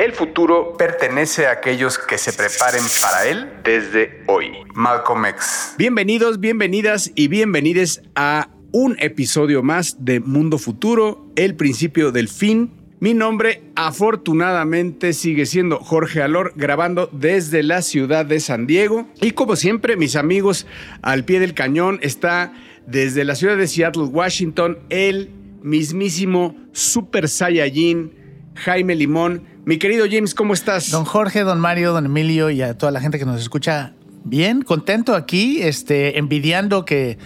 [0.00, 4.46] El futuro pertenece a aquellos que se preparen para él desde hoy.
[4.72, 5.74] Malcolm X.
[5.76, 12.72] Bienvenidos, bienvenidas y bienvenides a un episodio más de Mundo Futuro, el principio del fin.
[12.98, 19.06] Mi nombre afortunadamente sigue siendo Jorge Alor, grabando desde la ciudad de San Diego.
[19.20, 20.66] Y como siempre, mis amigos,
[21.02, 22.54] al pie del cañón está
[22.86, 25.28] desde la ciudad de Seattle, Washington, el
[25.62, 28.18] mismísimo Super Saiyajin
[28.54, 29.49] Jaime Limón.
[29.64, 30.90] Mi querido James, ¿cómo estás?
[30.90, 33.92] Don Jorge, don Mario, don Emilio y a toda la gente que nos escucha,
[34.24, 37.18] bien, contento aquí, este, envidiando que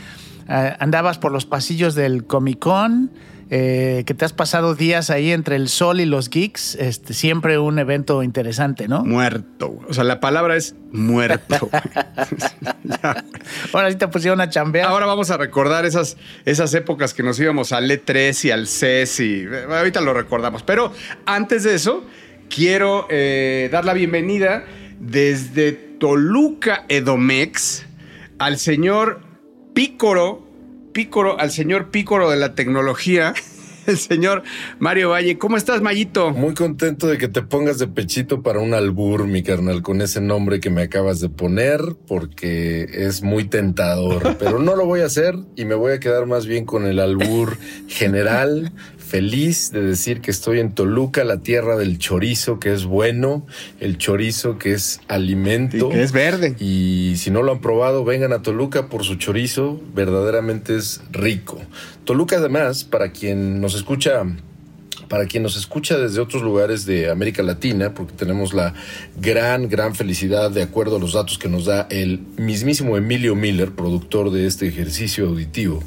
[0.49, 3.11] eh, andabas por los pasillos del Comic Con.
[3.51, 7.59] Eh, que te has pasado días ahí entre el sol y los geeks, este, siempre
[7.59, 9.05] un evento interesante, ¿no?
[9.05, 9.79] Muerto.
[9.87, 11.69] O sea, la palabra es muerto.
[13.73, 14.89] Ahora sí te pusieron a chambear.
[14.89, 19.21] Ahora vamos a recordar esas, esas épocas que nos íbamos al E3 y al CES
[19.21, 20.63] y eh, ahorita lo recordamos.
[20.63, 20.93] Pero
[21.27, 22.05] antes de eso,
[22.49, 24.65] quiero eh, dar la bienvenida
[25.01, 27.87] desde Toluca Edomex
[28.39, 29.21] al señor
[29.75, 30.45] Pícoro
[30.95, 33.35] Pícoro, al señor Pícoro de la tecnología,
[33.87, 34.45] el señor
[34.79, 35.39] Mario Valle.
[35.39, 36.31] ¿Cómo estás, Mayito?
[36.31, 40.21] Muy contento de que te pongas de pechito para un albur, mi carnal, con ese
[40.21, 44.37] nombre que me acabas de poner, porque es muy tentador.
[44.39, 47.01] Pero no lo voy a hacer y me voy a quedar más bien con el
[47.01, 47.59] albur
[47.89, 48.73] general,
[49.05, 53.47] feliz de decir que estoy en Toluca, la tierra del chorizo, que es bueno,
[53.81, 55.91] el chorizo que es alimento.
[55.91, 56.57] que es verde.
[56.59, 61.61] Y si no lo han probado, vengan a Toluca por su chorizo, verdaderamente es rico.
[62.05, 64.25] Toluca además, para quien nos escucha
[65.09, 68.75] para quien nos escucha desde otros lugares de América Latina, porque tenemos la
[69.21, 73.73] gran, gran felicidad, de acuerdo a los datos que nos da el mismísimo Emilio Miller,
[73.73, 75.83] productor de este ejercicio auditivo,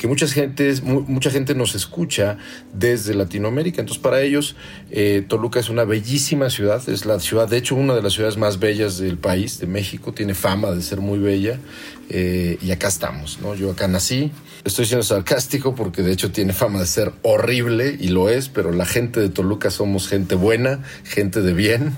[0.00, 2.38] que mucha gente, mucha gente nos escucha
[2.72, 3.82] desde Latinoamérica.
[3.82, 4.56] Entonces, para ellos,
[4.90, 8.38] eh, Toluca es una bellísima ciudad, es la ciudad, de hecho, una de las ciudades
[8.38, 11.58] más bellas del país, de México, tiene fama de ser muy bella,
[12.08, 13.54] eh, y acá estamos, ¿no?
[13.54, 14.32] Yo acá nací,
[14.64, 18.72] estoy siendo sarcástico porque de hecho tiene fama de ser horrible, y lo es, pero
[18.72, 21.94] la gente de Toluca somos gente buena, gente de bien,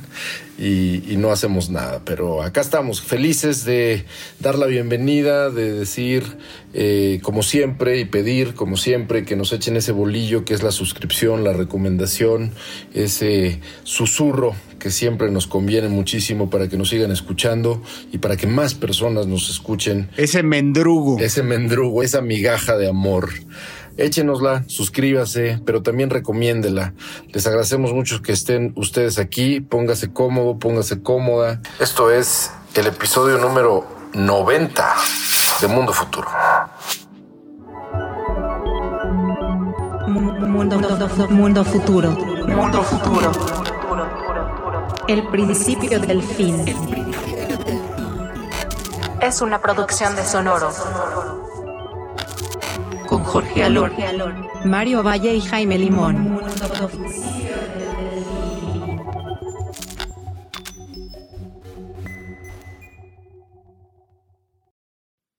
[0.62, 2.02] y, no hacemos nada.
[2.04, 4.04] Pero acá estamos felices de
[4.38, 6.24] dar la bienvenida, de decir
[6.72, 10.70] eh, como siempre y pedir como siempre que nos echen ese bolillo que es la
[10.70, 12.52] suscripción, la recomendación,
[12.94, 18.46] ese susurro que siempre nos conviene muchísimo para que nos sigan escuchando y para que
[18.46, 20.08] más personas nos escuchen.
[20.16, 21.18] Ese mendrugo.
[21.18, 23.30] Ese mendrugo, esa migaja de amor
[23.96, 26.94] échenosla, suscríbase, pero también recomiéndela.
[27.28, 29.60] Les agradecemos mucho que estén ustedes aquí.
[29.60, 31.60] Póngase cómodo, póngase cómoda.
[31.80, 34.94] Esto es el episodio número 90
[35.60, 36.28] de Mundo Futuro.
[40.08, 40.76] Mundo,
[41.30, 42.10] mundo futuro.
[42.10, 43.32] Mundo futuro.
[45.08, 46.64] El principio del fin.
[49.20, 50.70] Es una producción de Sonoro
[53.32, 53.94] Jorge Alor,
[54.66, 56.38] Mario Valle y Jaime Limón.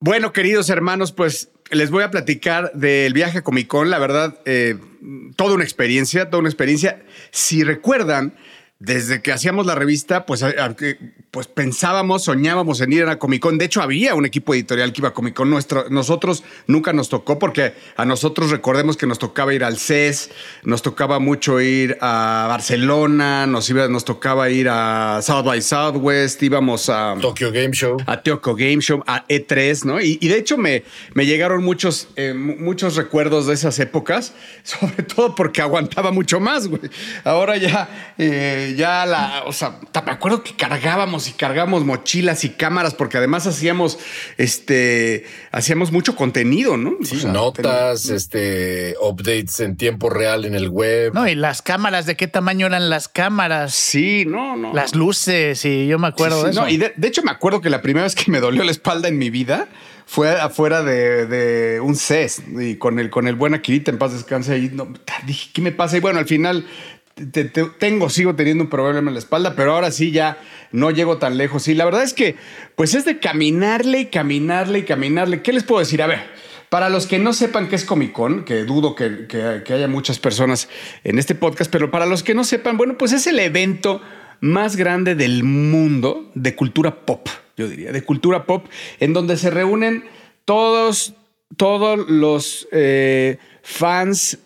[0.00, 3.90] Bueno, queridos hermanos, pues les voy a platicar del viaje a Comic Con.
[3.90, 4.76] La verdad, eh,
[5.36, 7.04] toda una experiencia, toda una experiencia.
[7.30, 8.34] Si recuerdan,
[8.84, 10.44] desde que hacíamos la revista, pues,
[11.30, 13.56] pues pensábamos, soñábamos en ir a Comic Con.
[13.56, 15.48] De hecho, había un equipo editorial que iba a Comic Con.
[15.48, 20.30] Nuestro, nosotros nunca nos tocó porque a nosotros recordemos que nos tocaba ir al CES,
[20.64, 26.42] nos tocaba mucho ir a Barcelona, nos, iba, nos tocaba ir a South by Southwest,
[26.42, 27.96] íbamos a Tokyo Game Show.
[28.06, 30.00] A Tokyo Game Show, a E3, ¿no?
[30.00, 30.84] Y, de hecho me,
[31.14, 36.68] me llegaron muchos, eh, muchos recuerdos de esas épocas, sobre todo porque aguantaba mucho más,
[36.68, 36.82] güey.
[37.24, 38.12] Ahora ya...
[38.18, 43.18] Eh, ya la, o sea, me acuerdo que cargábamos y cargábamos mochilas y cámaras porque
[43.18, 43.98] además hacíamos,
[44.38, 46.96] este, hacíamos mucho contenido, ¿no?
[47.02, 51.12] Sí, notas, este, updates en tiempo real en el web.
[51.14, 53.74] No, y las cámaras, ¿de qué tamaño eran las cámaras?
[53.74, 54.72] Sí, no, no.
[54.72, 56.60] Las luces, y yo me acuerdo de eso.
[56.62, 59.08] No, y de, hecho me acuerdo que la primera vez que me dolió la espalda
[59.08, 59.68] en mi vida
[60.06, 64.52] fue afuera de, un CES y con el, con el buen Akirita en paz descanse
[64.52, 64.70] ahí.
[64.72, 64.88] No,
[65.26, 65.96] dije, ¿qué me pasa?
[65.96, 66.66] Y bueno, al final
[67.78, 70.38] tengo, sigo teniendo un problema en la espalda, pero ahora sí ya
[70.72, 71.68] no llego tan lejos.
[71.68, 72.36] Y la verdad es que,
[72.74, 75.42] pues es de caminarle y caminarle y caminarle.
[75.42, 76.02] ¿Qué les puedo decir?
[76.02, 76.20] A ver,
[76.68, 80.18] para los que no sepan qué es Comic Con, que dudo que, que haya muchas
[80.18, 80.68] personas
[81.04, 84.00] en este podcast, pero para los que no sepan, bueno, pues es el evento
[84.40, 88.66] más grande del mundo de cultura pop, yo diría, de cultura pop,
[89.00, 90.04] en donde se reúnen
[90.44, 91.14] todos,
[91.56, 94.38] todos los eh, fans,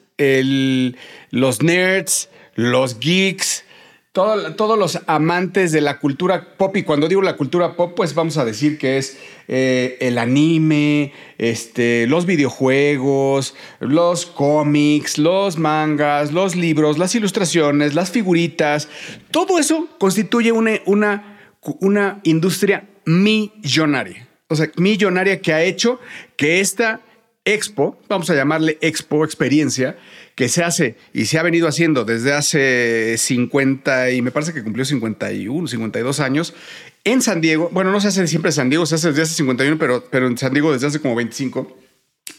[1.30, 2.28] los nerds,
[2.58, 3.62] los geeks,
[4.10, 8.14] todo- todos los amantes de la cultura pop, y cuando digo la cultura pop, pues
[8.14, 9.16] vamos a decir que es
[9.46, 18.10] eh, el anime, este, los videojuegos, los cómics, los mangas, los libros, las ilustraciones, las
[18.10, 18.88] figuritas,
[19.30, 21.38] todo eso constituye una, una,
[21.80, 24.26] una industria millonaria.
[24.48, 26.00] O sea, millonaria que ha hecho
[26.36, 27.02] que esta
[27.44, 29.96] expo, vamos a llamarle expo experiencia,
[30.38, 34.62] que se hace y se ha venido haciendo desde hace 50 y me parece que
[34.62, 36.54] cumplió 51, 52 años
[37.02, 37.70] en San Diego.
[37.72, 40.28] Bueno, no se hace siempre en San Diego, se hace desde hace 51, pero, pero
[40.28, 41.76] en San Diego desde hace como 25.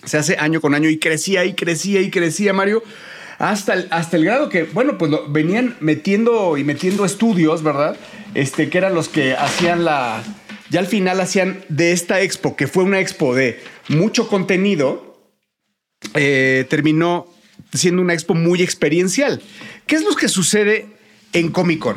[0.05, 2.83] Se hace año con año y crecía y crecía y crecía, Mario.
[3.37, 7.97] Hasta el, hasta el grado que, bueno, pues venían metiendo y metiendo estudios, ¿verdad?
[8.33, 10.23] Este, que eran los que hacían la.
[10.69, 13.59] Ya al final hacían de esta expo, que fue una expo de
[13.89, 15.21] mucho contenido,
[16.13, 17.27] eh, terminó
[17.73, 19.41] siendo una expo muy experiencial.
[19.85, 20.87] ¿Qué es lo que sucede
[21.33, 21.95] en Comic Con?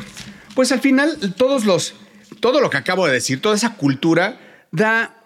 [0.55, 1.95] Pues al final todos los,
[2.39, 4.39] todo lo que acabo de decir, toda esa cultura
[4.71, 5.22] da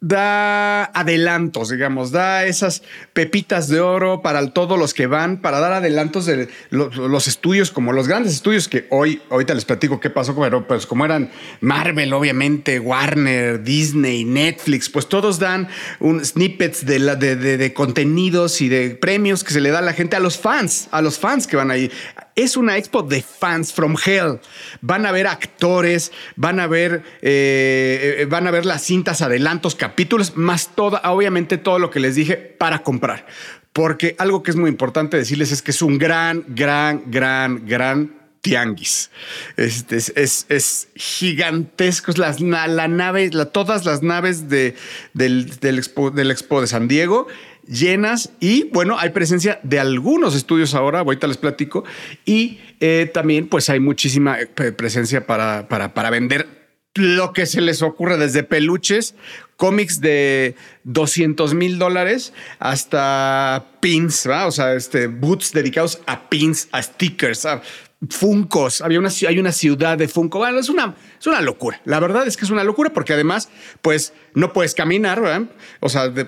[0.00, 2.82] da adelantos, digamos, da esas
[3.14, 7.70] pepitas de oro para todos los que van, para dar adelantos de lo- los estudios,
[7.70, 11.30] como los grandes estudios que hoy, ahorita les platico qué pasó, pero pues como eran
[11.60, 15.68] Marvel, obviamente, Warner, Disney, Netflix, pues todos dan
[15.98, 19.78] un snippets de, la, de, de- de contenidos y de premios que se le da
[19.78, 21.90] a la gente, a los fans, a los fans que van ahí.
[22.36, 24.40] Es una expo de fans from hell.
[24.82, 29.74] Van a ver actores, van a ver, eh, eh, van a ver las cintas, adelantos,
[29.74, 33.26] capítulos, más toda, obviamente todo lo que les dije para comprar.
[33.72, 38.15] Porque algo que es muy importante decirles es que es un gran, gran, gran, gran
[38.50, 39.10] tianguis.
[39.56, 42.10] Este, es, es, es gigantesco.
[42.10, 44.74] Es las- la, nave, la- todas las naves de,
[45.14, 47.26] del, del expo, del Expo de San Diego
[47.68, 51.82] llenas y bueno, hay presencia de algunos estudios ahora, ahorita les platico,
[52.24, 56.46] y eh, también pues hay muchísima eh, pre- presencia para, para, para vender
[56.94, 59.16] lo que se les ocurre, desde peluches,
[59.56, 60.54] cómics de
[60.84, 64.46] 200 mil dólares hasta pins, ¿va?
[64.46, 67.62] o sea, este, boots dedicados a pins, a stickers, a
[68.10, 70.38] Funcos, había una, hay una ciudad de Funko.
[70.38, 71.80] Bueno, es una, es una locura.
[71.86, 73.48] La verdad es que es una locura porque además,
[73.80, 75.48] pues no puedes caminar, ¿verdad?
[75.80, 76.24] O sea, de,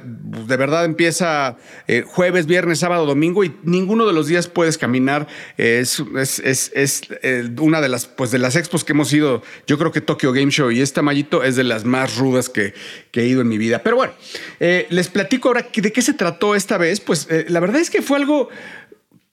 [0.57, 5.29] verdad empieza eh, jueves, viernes, sábado, domingo y ninguno de los días puedes caminar.
[5.59, 9.43] Es es, es, eh, una de las, pues, de las expos que hemos ido.
[9.67, 12.73] Yo creo que Tokyo Game Show y esta Mayito es de las más rudas que,
[13.11, 13.83] que he ido en mi vida.
[13.83, 14.15] Pero bueno,
[14.59, 17.01] eh, les platico ahora de qué se trató esta vez.
[17.01, 18.49] Pues la verdad es que fue algo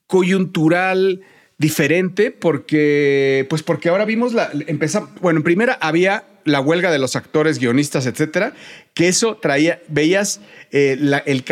[0.06, 1.22] coyuntural
[1.57, 7.00] diferente porque pues porque ahora vimos la empezamos bueno en primera había la huelga de
[7.00, 8.54] los actores guionistas etcétera
[8.94, 10.42] que eso traía veías
[10.72, 11.44] eh, el,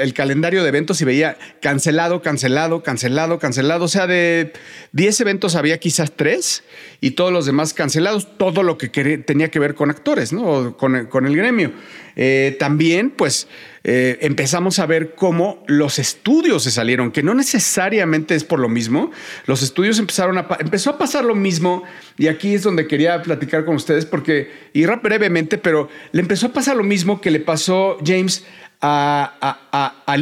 [0.00, 3.84] el calendario de eventos y veía cancelado cancelado cancelado cancelado.
[3.84, 4.52] O sea de
[4.92, 6.64] 10 eventos había quizás tres
[7.02, 10.96] y todos los demás cancelados todo lo que tenía que ver con actores no con
[10.96, 11.72] el, con el gremio
[12.16, 13.48] Eh, también pues
[13.84, 18.68] eh, empezamos a ver cómo los estudios se salieron, que no necesariamente es por lo
[18.68, 19.10] mismo.
[19.46, 20.46] Los estudios empezaron a...
[20.60, 21.82] Empezó a pasar lo mismo
[22.18, 26.52] y aquí es donde quería platicar con ustedes porque, y brevemente, pero le empezó a
[26.52, 28.44] pasar lo mismo que le pasó James
[28.82, 30.12] a, a, a-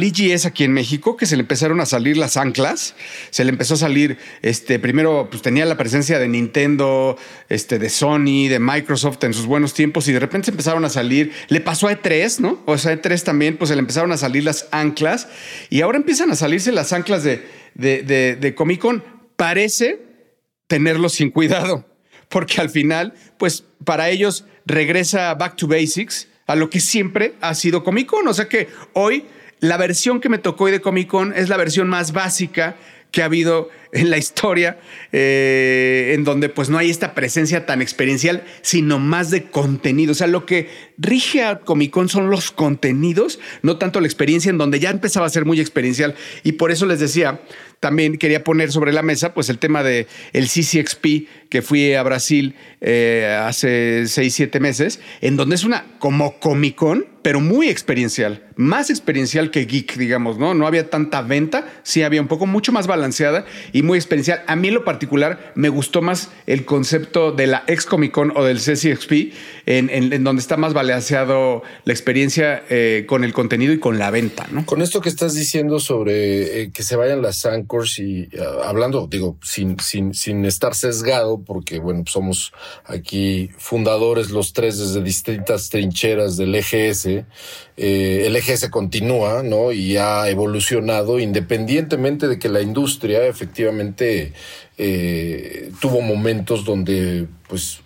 [0.45, 2.95] aquí en México, que se le empezaron a salir las anclas,
[3.31, 7.17] se le empezó a salir, este, primero pues tenía la presencia de Nintendo,
[7.49, 10.89] este, de Sony, de Microsoft en sus buenos tiempos y de repente se empezaron a
[10.89, 12.61] salir, le pasó a E3, ¿no?
[12.65, 15.27] O sea, E3 también, pues se le empezaron a salir las anclas
[15.69, 19.03] y ahora empiezan a salirse las anclas de, de, de, de Comic Con.
[19.35, 19.99] Parece
[20.67, 21.85] tenerlos sin cuidado,
[22.29, 27.53] porque al final, pues para ellos regresa back to basics a lo que siempre ha
[27.53, 28.27] sido Comic Con.
[28.27, 29.25] O sea que hoy
[29.59, 32.75] la versión que me tocó hoy de Comic Con es la versión más básica
[33.11, 34.79] que ha habido en la historia,
[35.11, 40.13] eh, en donde pues no hay esta presencia tan experiencial, sino más de contenido.
[40.13, 44.49] O sea, lo que rige a Comic Con son los contenidos, no tanto la experiencia,
[44.49, 46.15] en donde ya empezaba a ser muy experiencial.
[46.43, 47.41] Y por eso les decía,
[47.81, 52.03] también quería poner sobre la mesa pues el tema de el CCXP que fui a
[52.03, 57.69] Brasil eh, hace seis, siete meses, en donde es una como Comic Con, pero muy
[57.69, 60.53] experiencial, más experiencial que geek, digamos, ¿no?
[60.53, 64.43] No había tanta venta, sí había un poco mucho más balanceada y muy experiencial.
[64.47, 68.35] A mí en lo particular me gustó más el concepto de la ex Comic Con
[68.37, 69.33] o del CCXP,
[69.65, 73.97] en, en- en donde está más balanceado la experiencia eh, con el contenido y con
[73.99, 74.65] la venta, ¿no?
[74.65, 79.07] Con esto que estás diciendo sobre eh, que se vayan las Anchors y ah, hablando,
[79.07, 82.51] digo, sin, sin, sin estar sesgado, porque bueno, somos
[82.85, 87.07] aquí fundadores los tres desde distintas trincheras del EGS.
[87.83, 89.71] Eh, el EGS continúa, ¿no?
[89.71, 94.33] Y ha evolucionado independientemente de que la industria efectivamente
[94.77, 97.79] eh, tuvo momentos donde, pues,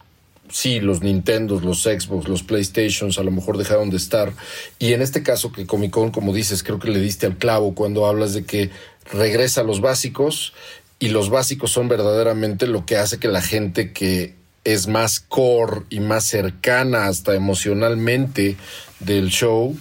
[0.50, 4.34] sí, los Nintendos, los Xbox, los PlayStations a lo mejor dejaron de estar.
[4.80, 7.74] Y en este caso que Comic Con, como dices, creo que le diste al clavo
[7.74, 8.72] cuando hablas de que
[9.14, 10.52] regresa a los básicos
[11.00, 15.84] y los básicos son verdaderamente lo que hace que la gente que es más core
[15.89, 18.57] y más cercana hasta emocionalmente
[19.00, 19.77] del show,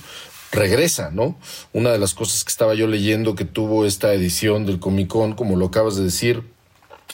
[0.53, 1.37] regresa, ¿no?
[1.73, 5.35] Una de las cosas que estaba yo leyendo que tuvo esta edición del Comic Con,
[5.35, 6.43] como lo acabas de decir,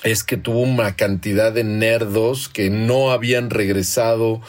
[0.02, 4.40] es que tuvo una cantidad de nerdos que no habían regresado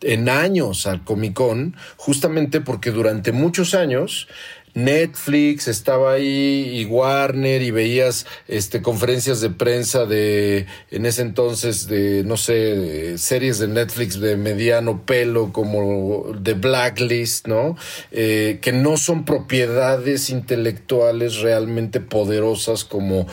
[0.00, 4.28] en años al Comic Con, justamente porque durante muchos años
[4.74, 11.88] Netflix estaba ahí y Warner y veías este conferencias de prensa de en ese entonces
[11.88, 17.76] de no sé series de Netflix de mediano pelo como The Blacklist no
[18.12, 23.26] eh, que no son propiedades intelectuales realmente poderosas como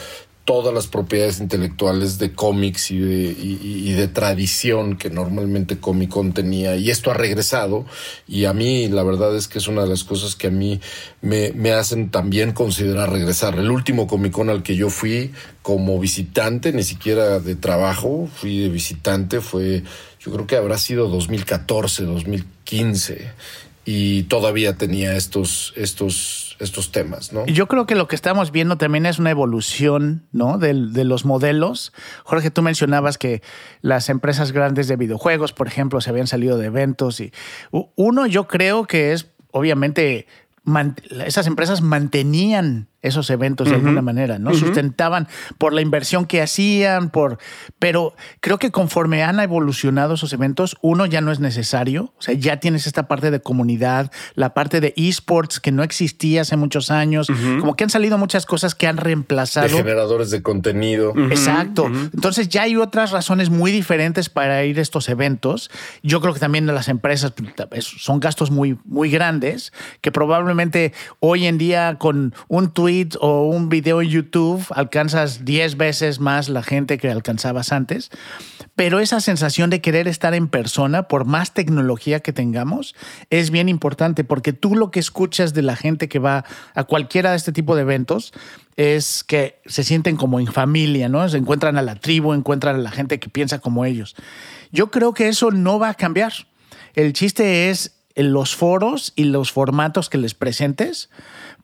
[0.45, 6.75] todas las propiedades intelectuales de cómics y de, tradición que normalmente Comic Con tenía.
[6.75, 7.85] Y esto ha regresado.
[8.27, 10.79] Y a mí la verdad es que es una de las cosas que a mí
[11.21, 13.57] me, me hacen también considerar regresar.
[13.57, 15.31] El último Comic Con al que yo fui
[15.63, 19.81] como visitante, ni siquiera de trabajo, fui de visitante, fue,
[20.19, 23.31] yo creo que habrá sido 2014, 2015.
[23.85, 27.45] Y todavía tenía estos, estos estos temas, ¿no?
[27.45, 30.57] Yo creo que lo que estamos viendo también es una evolución, ¿no?
[30.57, 31.93] De, los modelos.
[32.23, 33.41] Jorge, tú mencionabas que
[33.81, 37.31] las empresas grandes de videojuegos, por ejemplo, se habían salido de eventos y
[37.71, 40.27] uno yo creo que es obviamente
[41.25, 44.53] esas empresas mantenían esos eventos de alguna manera, ¿no?
[44.53, 47.37] Sustentaban por la inversión que hacían, por.
[47.79, 52.13] Pero creo que conforme han evolucionado esos eventos, uno ya no es necesario.
[52.17, 56.41] O sea, ya tienes esta parte de comunidad, la parte de esports que no existía
[56.41, 57.27] hace muchos años.
[57.59, 59.67] Como que han salido muchas cosas que han reemplazado.
[59.67, 61.13] De generadores de contenido.
[61.29, 61.85] Exacto.
[61.87, 65.69] Entonces ya hay otras razones muy diferentes para ir a estos eventos.
[66.03, 67.33] Yo creo que también las empresas
[67.69, 73.43] pues, son gastos muy, muy grandes que probablemente hoy en día con un tweet o
[73.43, 78.09] un video en YouTube alcanzas 10 veces más la gente que alcanzabas antes.
[78.75, 82.95] Pero esa sensación de querer estar en persona, por más tecnología que tengamos,
[83.29, 87.31] es bien importante porque tú lo que escuchas de la gente que va a cualquiera
[87.31, 88.33] de este tipo de eventos
[88.75, 91.27] es que se sienten como en familia, ¿no?
[91.29, 94.15] Se encuentran a la tribu, encuentran a la gente que piensa como ellos.
[94.71, 96.33] Yo creo que eso no va a cambiar.
[96.93, 101.09] El chiste es los foros y los formatos que les presentes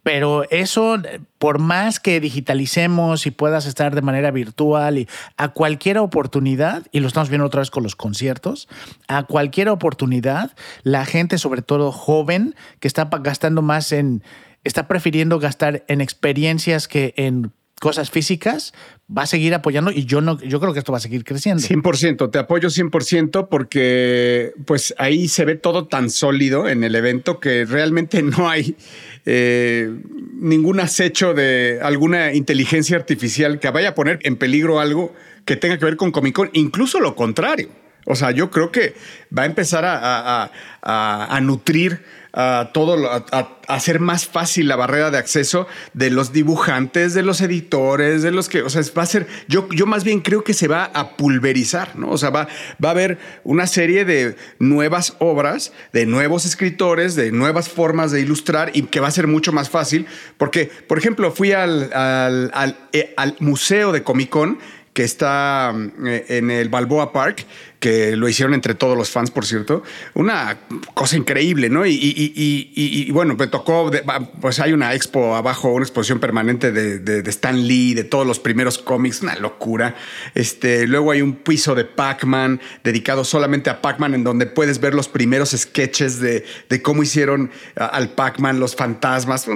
[0.04, 0.98] pero eso,
[1.38, 7.02] por más que digitalicemos y puedas estar de manera virtual y a cualquier oportunidad, y
[7.02, 8.68] lo estamos viendo otra vez con los conciertos,
[9.08, 14.24] a cualquier oportunidad, la gente, sobre todo joven, que está gastando más en,
[14.64, 18.74] está prefiriendo gastar en experiencias que en cosas físicas,
[19.16, 21.62] va a seguir apoyando y yo no, yo creo que esto va a seguir creciendo.
[21.62, 27.40] 100%, te apoyo 100% porque pues ahí se ve todo tan sólido en el evento
[27.40, 28.76] que realmente no hay
[29.26, 29.94] eh,
[30.34, 35.14] ningún acecho de alguna inteligencia artificial que vaya a poner en peligro algo
[35.46, 37.70] que tenga que ver con Comic Con, incluso lo contrario.
[38.06, 38.96] O sea, yo creo que
[39.38, 42.02] va a empezar a nutrir
[42.34, 47.42] a todo, a, hacer más fácil la barrera de acceso de los dibujantes, de los
[47.42, 50.54] editores, de los que, o sea, va a ser, yo, yo más bien creo que
[50.54, 52.10] se va a pulverizar, ¿no?
[52.10, 52.48] O sea, va,
[52.84, 58.22] va a haber una serie de nuevas obras, de nuevos escritores, de nuevas formas de
[58.22, 60.06] ilustrar y que va a ser mucho más fácil,
[60.38, 64.60] porque, por ejemplo, fui al, al, al, eh, al museo de Comic Con
[64.94, 65.74] que está
[66.06, 67.46] eh, en el Balboa Park,
[67.80, 69.84] que lo hicieron entre todos los fans, por cierto.
[70.14, 70.60] Una
[70.94, 71.84] cosa increíble, ¿no?
[71.86, 73.90] Y, bueno, me tocó,
[74.40, 78.78] pues hay una expo abajo, una exposición permanente de, Stan Lee, de todos los primeros
[78.78, 79.96] cómics, una locura.
[80.36, 84.94] Este, luego hay un piso de Pac-Man dedicado solamente a Pac-Man, en donde puedes ver
[84.94, 89.48] los primeros sketches de, de cómo hicieron al Pac-Man, los fantasmas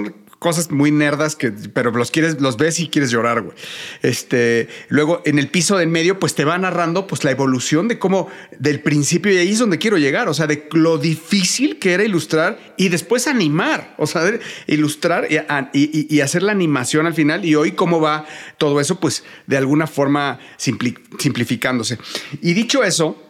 [0.46, 3.56] cosas muy nerdas que, pero los quieres, los ves y quieres llorar, güey.
[4.02, 7.88] Este, luego en el piso de en medio, pues te va narrando pues la evolución
[7.88, 8.28] de cómo
[8.60, 12.04] del principio y ahí es donde quiero llegar, o sea, de lo difícil que era
[12.04, 14.22] ilustrar y después animar, o sea,
[14.68, 15.26] ilustrar
[15.72, 18.24] y, hacer la animación al final y hoy cómo va
[18.56, 21.98] todo eso, pues de alguna forma simplificándose.
[22.40, 23.25] Y dicho eso,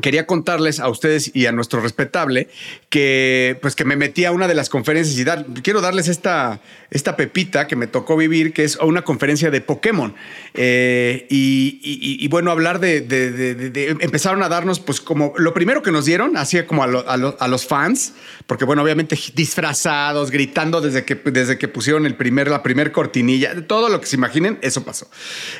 [0.00, 2.48] quería contarles a ustedes y a nuestro respetable
[2.88, 6.60] que pues que me metí a una de las conferencias y dar, quiero darles esta,
[6.90, 10.14] esta pepita que me tocó vivir, que es una conferencia de Pokémon.
[10.54, 12.98] Eh, y, bueno, hablar de,
[14.00, 18.14] Empezaron a darnos, pues como lo primero que nos dieron, hacía como a, los fans,
[18.46, 23.66] porque bueno, obviamente disfrazados, gritando desde que, desde que pusieron el primer, la primer cortinilla,
[23.66, 25.08] todo lo que se imaginen, eso pasó.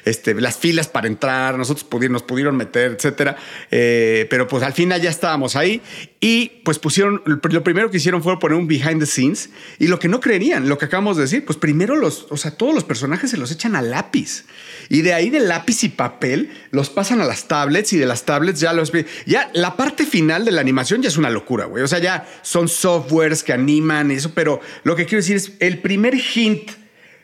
[0.04, 3.36] Este, las filas para entrar, nosotros pudieron, nos pudieron meter, etcétera.
[3.70, 5.80] Eh, pero pues al final ya estábamos ahí.
[6.20, 9.98] Y pues pusieron, lo primero que hicieron fue poner un behind the scenes y lo
[9.98, 12.84] que no creerían, lo que acabamos de decir, pues primero los, o sea, todos los
[12.84, 14.44] personajes se los echan a lápiz.
[14.88, 18.24] Y de ahí de lápiz y papel los pasan a las tablets y de las
[18.24, 18.92] tablets ya los...
[19.26, 21.82] Ya la parte final de la animación ya es una locura, güey.
[21.82, 25.78] O sea, ya son softwares que animan eso, pero lo que quiero decir es el
[25.78, 26.70] primer hint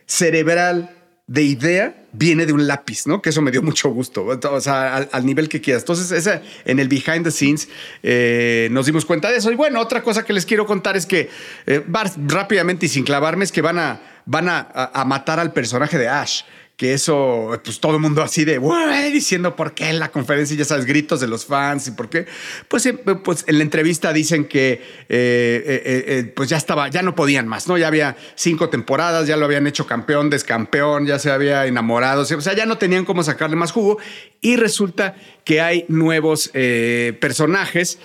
[0.07, 3.23] cerebral de idea viene de un lápiz, ¿no?
[3.23, 5.83] Que eso me dio mucho gusto, o sea, al, nivel que quieras.
[5.83, 7.69] Entonces, esa, en el behind the scenes
[8.03, 9.51] eh, nos dimos cuenta de eso.
[9.51, 11.31] Y bueno, otra cosa que les quiero contar es que,
[11.67, 11.83] eh,
[12.27, 16.43] rápidamente y sin clavarme, es que van a, van a matar al personaje de Ash
[16.77, 18.61] que eso, pues todo el mundo así de,
[19.13, 22.27] diciendo por qué en la conferencia, ya sabes, gritos de los fans y por qué.
[22.67, 27.15] Pues, eh, pues en la entrevista dicen que eh, eh, pues ya estaba, ya no
[27.15, 27.79] podían más, ¿no?
[27.79, 32.25] Ya había cinco temporadas, ya lo habían hecho campeón, descampeón, ya se había enamorado, o
[32.25, 33.99] sea, ya no tenían cómo sacarle más jugo
[34.41, 35.15] y resulta
[35.45, 36.51] que hay nuevos
[37.21, 37.99] personajes,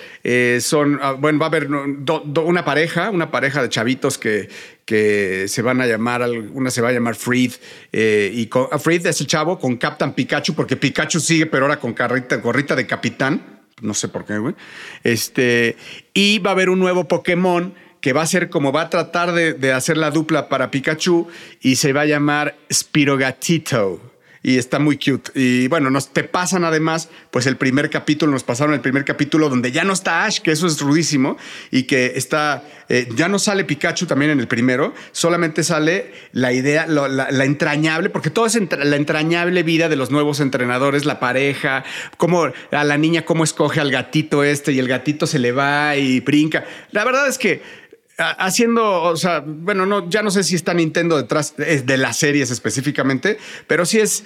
[0.61, 4.49] son, ah, bueno, va a haber una pareja, una pareja de chavitos que,
[4.89, 7.51] que se van a llamar, una se va a llamar Freed,
[7.91, 11.79] eh, y con, Freed es el chavo con Captain Pikachu, porque Pikachu sigue, pero ahora
[11.79, 14.55] con carrita, gorrita de capitán, no sé por qué, güey.
[15.03, 15.77] Este,
[16.11, 19.31] y va a haber un nuevo Pokémon que va a ser como va a tratar
[19.33, 21.27] de, de hacer la dupla para Pikachu
[21.61, 24.01] y se va a llamar Spirogatito
[24.41, 25.31] y está muy cute.
[25.35, 29.49] Y bueno, nos te pasan además, pues el primer capítulo, nos pasaron el primer capítulo
[29.49, 31.37] donde ya no está Ash, que eso es rudísimo,
[31.71, 36.53] y que está, eh, ya no sale Pikachu también en el primero, solamente sale la
[36.53, 41.83] idea, la, entrañable, porque todo es la entrañable vida de los nuevos entrenadores, la pareja,
[42.17, 45.95] cómo a la niña, cómo escoge al gatito este y el gatito se le va
[45.95, 46.65] y brinca.
[46.91, 47.88] La verdad es que
[48.19, 52.51] haciendo, o sea, bueno, no, ya no sé si está Nintendo detrás de las series
[52.51, 54.25] específicamente, pero sí es,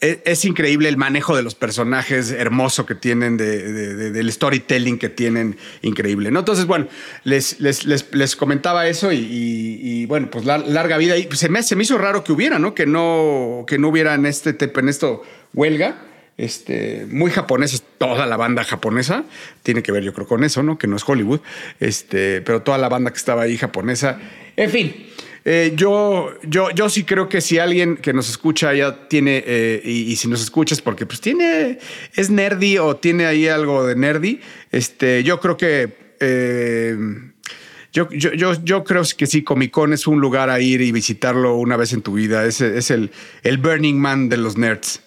[0.00, 5.56] es, increíble el manejo de los personajes hermoso que tienen, de, del storytelling que tienen,
[5.82, 6.40] increíble, ¿no?
[6.40, 6.88] Entonces, bueno,
[7.24, 11.16] les, les, les, comentaba eso y, bueno, pues larga vida.
[11.16, 12.74] Y se me, se me hizo raro que hubiera, ¿no?
[12.74, 15.22] Que no, que no hubiera en este, en esto
[15.54, 16.09] huelga
[16.40, 19.24] este, muy japonés, toda la banda japonesa,
[19.62, 20.78] tiene que ver yo creo con eso, ¿no?
[20.78, 21.40] Que no es Hollywood,
[21.80, 24.18] este, pero toda la banda que estaba ahí japonesa,
[24.56, 25.06] en fin.
[25.44, 29.80] Eh, yo, yo, yo sí creo que si alguien que nos escucha ya tiene, eh,
[29.84, 31.78] y, si nos escuchas porque pues tiene,
[32.14, 36.16] es nerdy o tiene ahí algo de nerdy, este, yo creo que...
[36.20, 36.96] Eh,
[37.92, 40.92] yo, yo, yo, yo, creo que sí, Comic Con es un lugar a ir y
[40.92, 42.46] visitarlo una vez en tu vida.
[42.46, 43.10] Es, es el,
[43.42, 45.00] el Burning Man de los nerds.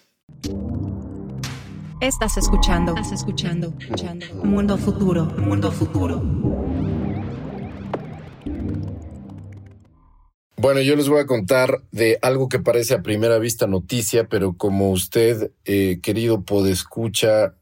[2.03, 2.91] Estás escuchando.
[2.97, 3.73] Estás escuchando.
[3.79, 4.25] escuchando.
[4.43, 5.23] Mundo futuro.
[5.23, 6.21] Mundo futuro.
[10.57, 14.57] Bueno, yo les voy a contar de algo que parece a primera vista noticia, pero
[14.57, 17.55] como usted, eh, querido podescucha,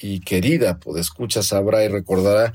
[0.00, 2.52] y querida escucha sabrá y recordará,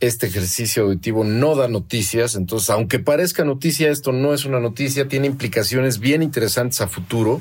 [0.00, 5.08] este ejercicio auditivo no da noticias, entonces aunque parezca noticia, esto no es una noticia,
[5.08, 7.40] tiene implicaciones bien interesantes a futuro.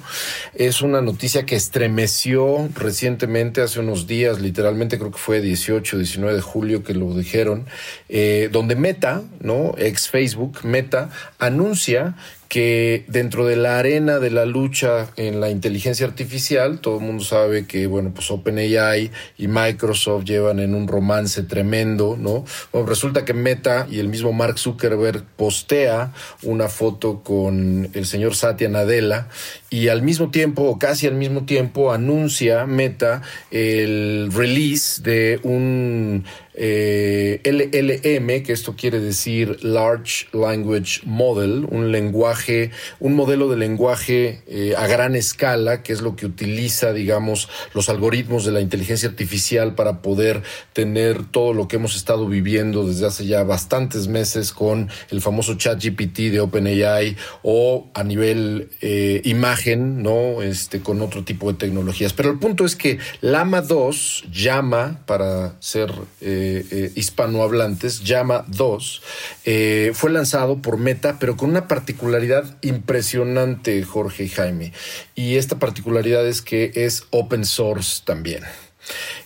[0.53, 6.35] Es una noticia que estremeció recientemente, hace unos días, literalmente creo que fue 18, 19
[6.35, 7.65] de julio que lo dijeron,
[8.09, 9.75] eh, donde Meta, ¿no?
[9.77, 12.15] Ex Facebook, Meta, anuncia
[12.53, 17.23] que dentro de la arena de la lucha en la inteligencia artificial, todo el mundo
[17.23, 22.45] sabe que, bueno, pues OpenAI y Microsoft llevan en un romance tremendo, ¿no?
[22.71, 26.13] Bueno, resulta que Meta y el mismo Mark Zuckerberg postea
[26.43, 29.29] una foto con el señor Satya Nadella
[29.71, 36.23] y al mismo tiempo, o casi al mismo tiempo, anuncia Meta el release de un
[36.55, 44.41] eh, LLM, que esto quiere decir Large Language Model, un lenguaje, un modelo de lenguaje
[44.47, 49.09] eh, a gran escala, que es lo que utiliza, digamos, los algoritmos de la inteligencia
[49.09, 54.51] artificial para poder tener todo lo que hemos estado viviendo desde hace ya bastantes meses
[54.51, 60.41] con el famoso ChatGPT de OpenAI o a nivel eh, imagen, ¿no?
[60.41, 62.13] Este, con otro tipo de tecnologías.
[62.13, 69.01] Pero el punto es que Lama 2 llama para ser eh, eh, hispanohablantes, Llama 2,
[69.45, 74.73] eh, fue lanzado por Meta, pero con una particularidad impresionante, Jorge y Jaime.
[75.15, 78.43] Y esta particularidad es que es open source también.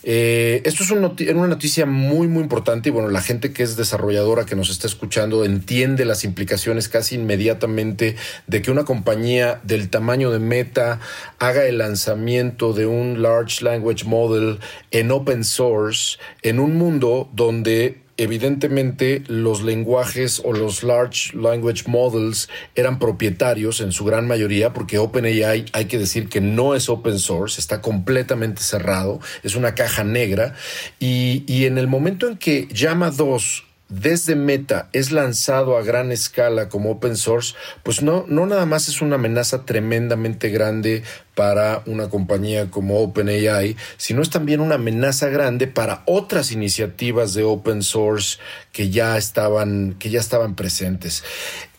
[0.02, 4.46] Eh, esto es una noticia muy, muy importante y bueno, la gente que es desarrolladora,
[4.46, 8.16] que nos está escuchando, entiende las implicaciones casi inmediatamente
[8.46, 11.00] de que una compañía del tamaño de Meta
[11.38, 14.58] haga el lanzamiento de un Large Language Model
[14.90, 22.48] en open source en un mundo donde evidentemente los lenguajes o los large language models
[22.74, 27.18] eran propietarios en su gran mayoría porque OpenAI hay que decir que no es open
[27.18, 30.54] source, está completamente cerrado, es una caja negra.
[30.98, 36.12] Y, y en el momento en que Llama 2 desde Meta es lanzado a gran
[36.12, 41.02] escala como open source, pues no, no nada más es una amenaza tremendamente grande
[41.34, 47.44] para una compañía como OpenAI, sino es también una amenaza grande para otras iniciativas de
[47.44, 48.38] open source
[48.72, 51.24] que ya estaban, que ya estaban presentes.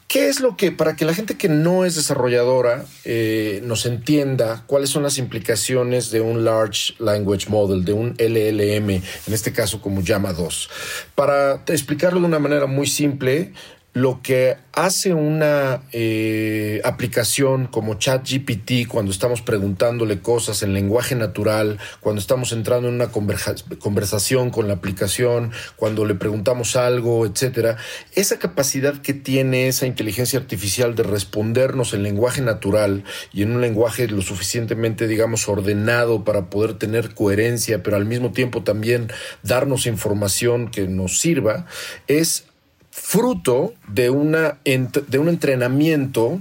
[0.09, 4.63] ¿Qué es lo que, para que la gente que no es desarrolladora eh, nos entienda
[4.65, 9.81] cuáles son las implicaciones de un Large Language Model, de un LLM, en este caso
[9.81, 10.69] como Llama 2?
[11.13, 13.53] Para explicarlo de una manera muy simple,
[13.99, 21.79] lo que hace una eh, aplicación como ChatGPT cuando estamos preguntándole cosas en lenguaje natural,
[21.99, 27.75] cuando estamos entrando en una conversación con la aplicación, cuando le preguntamos algo, etcétera,
[28.15, 33.59] esa capacidad que tiene esa inteligencia artificial de respondernos en lenguaje natural y en un
[33.59, 39.11] lenguaje lo suficientemente, digamos, ordenado para poder tener coherencia, pero al mismo tiempo también
[39.43, 41.65] darnos información que nos sirva,
[42.07, 42.45] es
[42.91, 46.39] fruto de, una, de un entrenamiento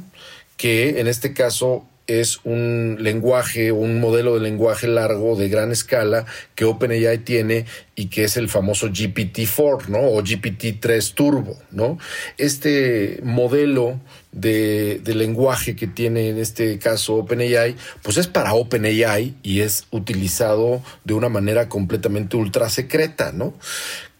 [0.56, 6.24] que en este caso es un lenguaje, un modelo de lenguaje largo de gran escala
[6.54, 10.00] que OpenAI tiene y que es el famoso GPT-4, ¿no?
[10.00, 11.98] O GPT-3 Turbo, ¿no?
[12.38, 14.00] Este modelo
[14.32, 19.86] de, de, lenguaje que tiene en este caso OpenAI, pues es para OpenAI y es
[19.90, 23.52] utilizado de una manera completamente ultra secreta, ¿no?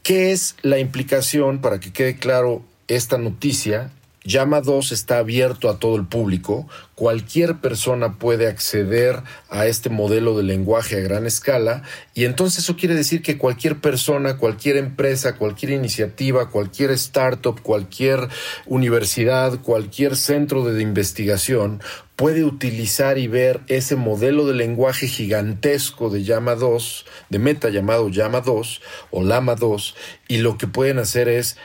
[0.08, 3.92] ¿Qué es la implicación para que quede claro esta noticia?
[4.28, 6.68] Llama 2 está abierto a todo el público.
[6.94, 12.76] Cualquier persona puede acceder a este modelo de lenguaje a gran escala y entonces eso
[12.76, 18.28] quiere decir que cualquier persona, cualquier empresa, cualquier iniciativa, cualquier startup, cualquier
[18.66, 21.80] universidad, cualquier centro de investigación
[22.14, 28.10] puede utilizar y ver ese modelo de lenguaje gigantesco de Llama 2, de meta llamado
[28.10, 29.94] Llama 2 o Lama 2,
[30.26, 31.56] y lo que pueden hacer es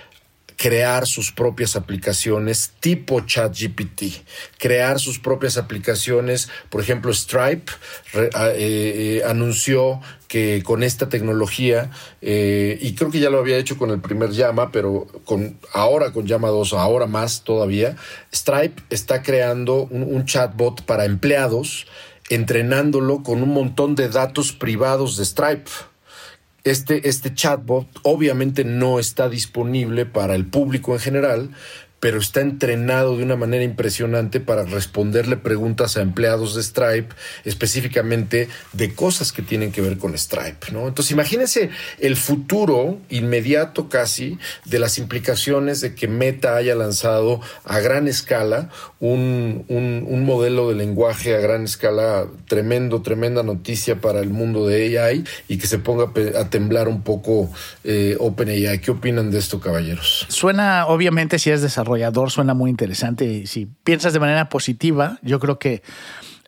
[0.64, 4.24] crear sus propias aplicaciones tipo ChatGPT,
[4.58, 6.48] crear sus propias aplicaciones.
[6.70, 7.70] Por ejemplo, Stripe
[8.34, 10.00] ah, eh, eh, anunció
[10.30, 14.32] que con esta tecnología, eh, y creo que ya lo había hecho con el primer
[14.32, 17.98] llama, pero con, ahora con llama 2, ahora más todavía,
[18.34, 21.88] Stripe está creando un chatbot para empleados,
[22.30, 25.70] entrenándolo con un montón de datos privados de Stripe
[26.64, 31.50] este, este chatbot obviamente no está disponible para el público en general,
[32.04, 38.50] pero está entrenado de una manera impresionante para responderle preguntas a empleados de Stripe, específicamente
[38.74, 40.74] de cosas que tienen que ver con Stripe.
[40.74, 40.90] ¿no?
[40.90, 47.80] Entonces, imagínense el futuro inmediato casi de las implicaciones de que Meta haya lanzado a
[47.80, 48.68] gran escala
[49.00, 55.00] un, un, modelo de lenguaje a gran escala tremendo, tremenda noticia para el mundo de
[55.00, 57.50] AI y que se ponga a temblar un poco
[57.86, 58.80] eh, OpenAI.
[58.82, 60.26] ¿Qué opinan de esto, caballeros?
[60.28, 61.93] Suena, obviamente, si es desarrollo
[62.30, 63.26] suena muy interesante.
[63.26, 65.82] Y si piensas de manera positiva, yo creo que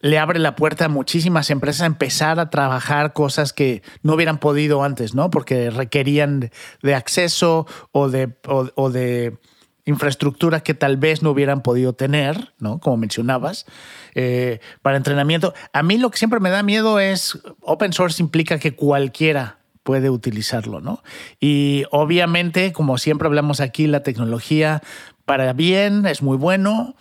[0.02, 4.38] le abre la puerta a muchísimas empresas a empezar a trabajar cosas que no hubieran
[4.38, 5.32] podido antes, ¿no?
[5.32, 6.52] Porque requerían
[6.84, 9.38] de acceso o de, o, de
[9.86, 12.80] infraestructura que tal vez no hubieran podido tener, ¿no?
[12.80, 13.66] Como mencionabas,
[14.14, 15.54] eh, para entrenamiento.
[15.74, 20.10] A mí lo que siempre me da miedo es, open source implica que cualquiera puede
[20.10, 21.04] utilizarlo, ¿no?
[21.40, 24.82] Y obviamente, como siempre hablamos aquí, la tecnología
[25.26, 26.96] para bien es muy bueno,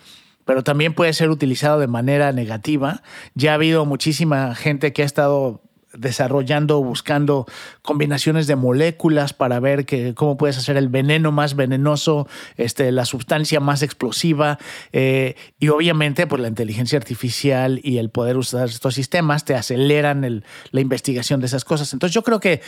[0.45, 3.01] pero también puede ser utilizado de manera negativa.
[3.33, 5.61] Ya ha habido muchísima gente que ha estado
[5.97, 7.45] desarrollando, buscando
[7.81, 13.05] combinaciones de moléculas para ver que, cómo puedes hacer el veneno más venenoso, este, la
[13.05, 14.59] sustancia más explosiva.
[14.91, 20.43] Eh, y obviamente, pues la inteligencia artificial y el poder usar estos sistemas te aceleran
[20.71, 21.93] la investigación de esas cosas.
[21.93, 22.61] Entonces yo creo que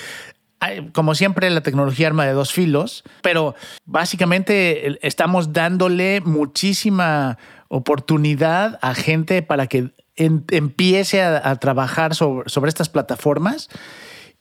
[0.93, 8.95] como siempre, la tecnología arma de dos filos, pero básicamente estamos dándole muchísima oportunidad a
[8.95, 13.69] gente para que empiece a, trabajar sobre, estas plataformas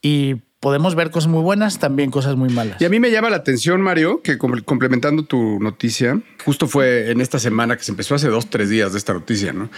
[0.01, 2.81] y podemos ver cosas muy buenas, también cosas muy malas.
[2.81, 7.21] Y a mí me llama la atención, Mario, que complementando tu noticia, justo fue en
[7.21, 9.69] esta semana que se empezó hace dos, tres días de esta noticia, ¿no?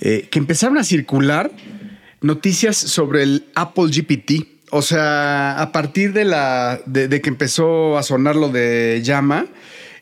[0.00, 1.50] Eh, que empezaron a circular
[2.20, 8.02] noticias sobre el Apple GPT o sea, a partir de, la, de, que empezó a
[8.02, 9.46] sonar lo de llama,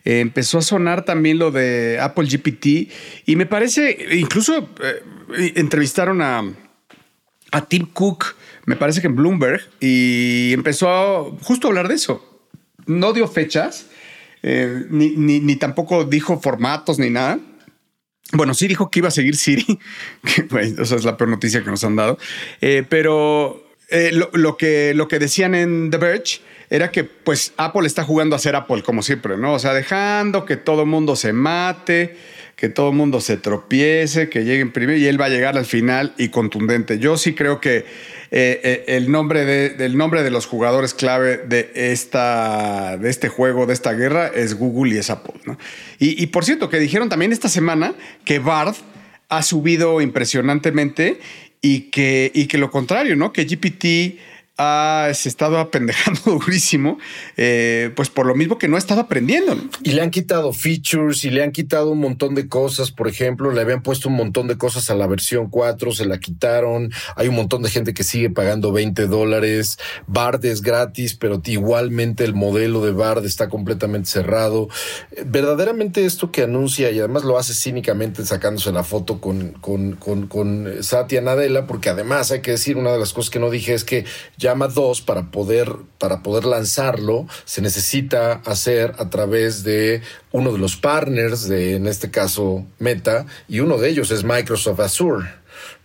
[0.05, 2.91] eh, empezó a sonar también lo de Apple GPT
[3.27, 6.45] y me parece, incluso eh, entrevistaron a,
[7.53, 11.95] a Tim Cook, me parece que en Bloomberg, y empezó a, justo a hablar de
[11.95, 12.23] eso.
[12.87, 13.87] No dio fechas,
[14.43, 17.39] eh, ni, tampoco dijo formatos ni nada.
[18.33, 19.65] Bueno, sí dijo que iba a seguir Siri,
[20.35, 22.19] que pues, esa es la peor noticia que nos han dado,
[22.89, 28.03] pero eh, lo, que, lo que decían en The Verge era que pues Apple está
[28.03, 29.53] jugando a ser Apple como siempre, ¿no?
[29.53, 32.17] O sea, dejando que todo el mundo se mate,
[32.57, 35.67] que todo el mundo se tropiece, que lleguen primero y él va a llegar al
[35.67, 36.99] final y contundente.
[36.99, 37.85] Yo sí creo que
[38.31, 43.67] eh, eh, el, nombre de, nombre de los jugadores clave de, esta, de este juego,
[43.67, 45.35] de esta guerra, es Google y es Apple.
[45.45, 45.59] ¿no?
[46.01, 47.95] Y, y por cierto, que dijeron también esta semana
[48.25, 48.75] que Bard
[49.29, 51.21] ha subido impresionantemente
[51.61, 53.33] y que, y que lo contrario, ¿no?
[53.33, 54.19] Que GPT
[54.59, 56.99] ha estado apendejando durísimo,
[57.37, 59.57] eh, pues por lo mismo que no ha estado aprendiendo.
[59.83, 62.91] Y le han quitado features y le han quitado un montón de cosas.
[62.91, 66.19] Por ejemplo, le habían puesto un montón de cosas a la versión 4, se la
[66.19, 66.91] quitaron.
[67.17, 69.79] Hay un montón de gente que sigue pagando 20 dólares.
[70.07, 74.69] Bard es gratis, pero igualmente el modelo de Bard está completamente cerrado.
[75.27, 80.27] Verdaderamente esto que anuncia y además lo hace cínicamente sacándose la foto con, con, con,
[80.27, 83.75] con Satya Nadella, porque además hay que decir una de las cosas que no dije
[83.75, 84.05] es que
[84.47, 90.59] llama 2 para poder, para poder lanzarlo se necesita hacer a través de uno de
[90.59, 95.27] los partners de, en este caso, Meta, y uno de ellos es Microsoft Azure.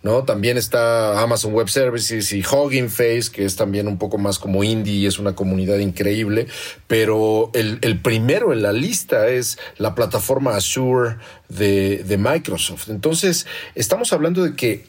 [0.02, 0.24] ¿no?
[0.24, 4.62] También está Amazon Web Services y Hugging Face, que es también un poco más como
[4.62, 6.46] indie y es una comunidad increíble.
[6.86, 11.16] Pero el, el primero en la lista es la plataforma Azure
[11.48, 12.88] de, de Microsoft.
[12.90, 14.84] Entonces, estamos hablando de que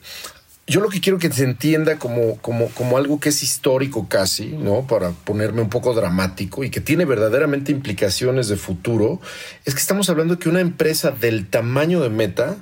[0.66, 4.48] yo lo que quiero que se entienda como, como, como algo que es histórico casi,
[4.48, 4.88] ¿no?
[4.88, 9.20] Para ponerme un poco dramático y que tiene verdaderamente implicaciones de futuro,
[9.66, 12.58] es que estamos hablando de que una empresa del tamaño de Meta,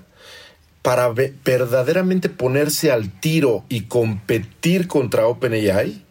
[0.81, 6.03] para verdaderamente ponerse al tiro y competir contra OpenAI,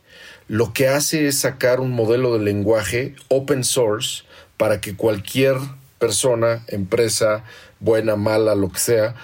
[0.46, 4.24] lo que hace es sacar un modelo de lenguaje open source
[4.56, 5.56] para que cualquier
[5.98, 7.44] persona, empresa,
[7.80, 9.14] buena, mala, lo que sea,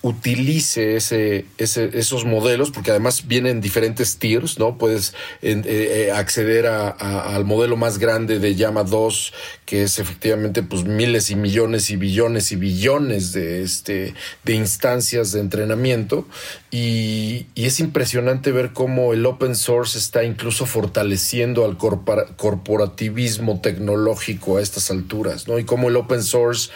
[0.00, 4.78] utilice ese, esos modelos, porque además vienen diferentes tiers, ¿no?
[4.78, 9.32] Puedes eh, eh, acceder a, al modelo más grande de Llama 2,
[9.68, 15.30] que es efectivamente pues miles y millones y billones y billones de, este, de instancias
[15.32, 16.26] de entrenamiento.
[16.70, 24.62] Y, es impresionante ver cómo el open source está incluso fortaleciendo al corporativismo tecnológico a
[24.62, 25.58] estas alturas, ¿no?
[25.58, 26.70] Y cómo el open source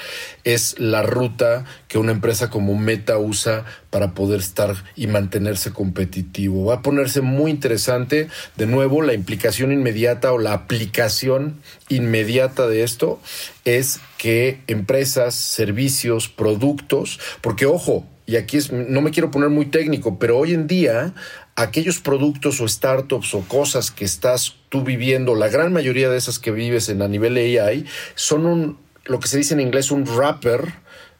[0.44, 6.66] es la ruta que una empresa como Meta usa para poder estar y mantenerse competitivo.
[6.66, 11.60] Va a ponerse muy interesante, de nuevo, la implicación inmediata o la aplicación
[11.96, 13.20] inmediata de esto
[13.64, 19.66] es que empresas, servicios, productos, porque ojo, y aquí es, no me quiero poner muy
[19.66, 21.12] técnico, pero hoy en día
[21.56, 26.38] aquellos productos o startups o cosas que estás tú viviendo, la gran mayoría de esas
[26.38, 30.04] que vives en a nivel AI, son un, lo que se dice en inglés, un
[30.04, 30.72] wrapper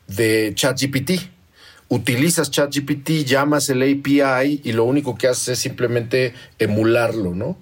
[0.06, 1.12] de ChatGPT.
[1.88, 7.58] Utilizas ChatGPT, llamas el API y lo único que haces es simplemente emularlo, ¿no?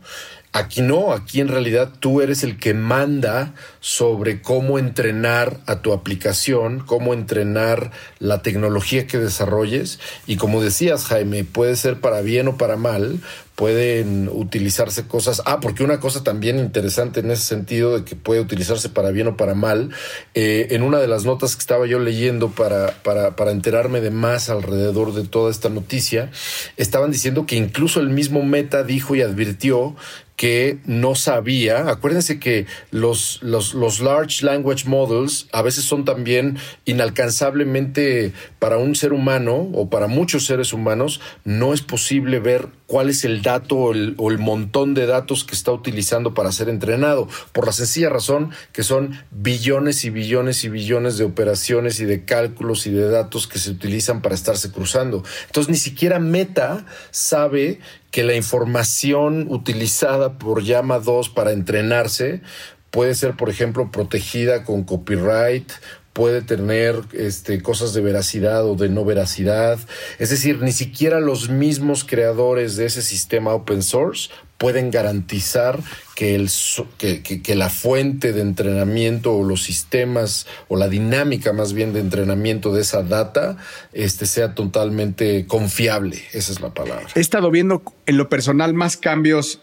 [0.52, 5.92] Aquí no, aquí en realidad tú eres el que manda sobre cómo entrenar a tu
[5.92, 12.48] aplicación, cómo entrenar la tecnología que desarrolles y como decías Jaime, puede ser para bien
[12.48, 13.20] o para mal,
[13.54, 15.42] pueden utilizarse cosas.
[15.44, 19.28] Ah, porque una cosa también interesante en ese sentido de que puede utilizarse para bien
[19.28, 19.90] o para mal,
[20.34, 24.10] eh, en una de las notas que estaba yo leyendo para, para, para enterarme de
[24.10, 26.30] más alrededor de toda esta noticia,
[26.78, 29.94] estaban diciendo que incluso el mismo Meta dijo y advirtió
[30.40, 31.90] que no sabía.
[31.90, 38.94] Acuérdense que los, los, los, large language models a veces son también inalcanzablemente para un
[38.94, 43.76] ser humano o para muchos seres humanos, no es posible ver cuál es el dato
[43.76, 47.70] o el, o el montón de datos que está utilizando para ser entrenado, por la
[47.70, 52.90] sencilla razón que son billones y billones y billones de operaciones y de cálculos y
[52.90, 55.22] de datos que se utilizan para estarse cruzando.
[55.46, 57.78] Entonces ni siquiera Meta sabe
[58.10, 62.42] que la información utilizada por Llama 2 para entrenarse
[62.90, 65.70] puede ser, por ejemplo, protegida con copyright,
[66.12, 69.78] puede tener este, cosas de veracidad o de no veracidad.
[70.18, 75.80] Es decir, ni siquiera los mismos creadores de ese sistema open source pueden garantizar
[76.14, 76.50] que, el,
[76.98, 82.70] que, la fuente de entrenamiento o los sistemas o la dinámica más bien de entrenamiento
[82.70, 83.56] de esa data
[83.94, 86.22] este, sea totalmente confiable.
[86.32, 87.06] Esa es la palabra.
[87.14, 89.60] He estado viendo en lo personal más cambios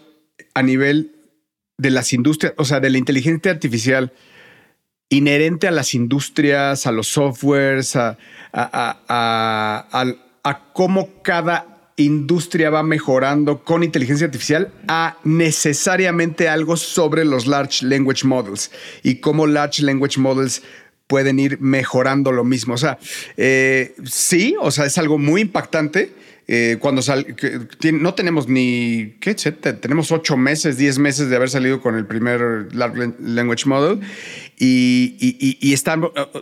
[0.54, 1.14] a nivel
[1.76, 4.12] de las industrias, o sea, de la inteligencia artificial
[5.10, 8.16] inherente a las industrias, a los softwares, a,
[10.72, 18.24] cómo cada industria va mejorando con inteligencia artificial a necesariamente algo sobre los large language
[18.24, 18.70] models
[19.02, 20.62] y cómo large language models
[21.08, 22.74] pueden ir mejorando lo mismo.
[22.74, 22.98] O sea,
[23.36, 26.12] eh, sí, o sea, es algo muy impactante.
[26.50, 27.26] Eh, cuando sal,
[27.92, 29.34] no tenemos ni, ¿qué?
[29.34, 34.00] Tenemos ocho meses, diez meses de haber salido con el primer Large Language Model
[34.58, 35.74] y, y, y,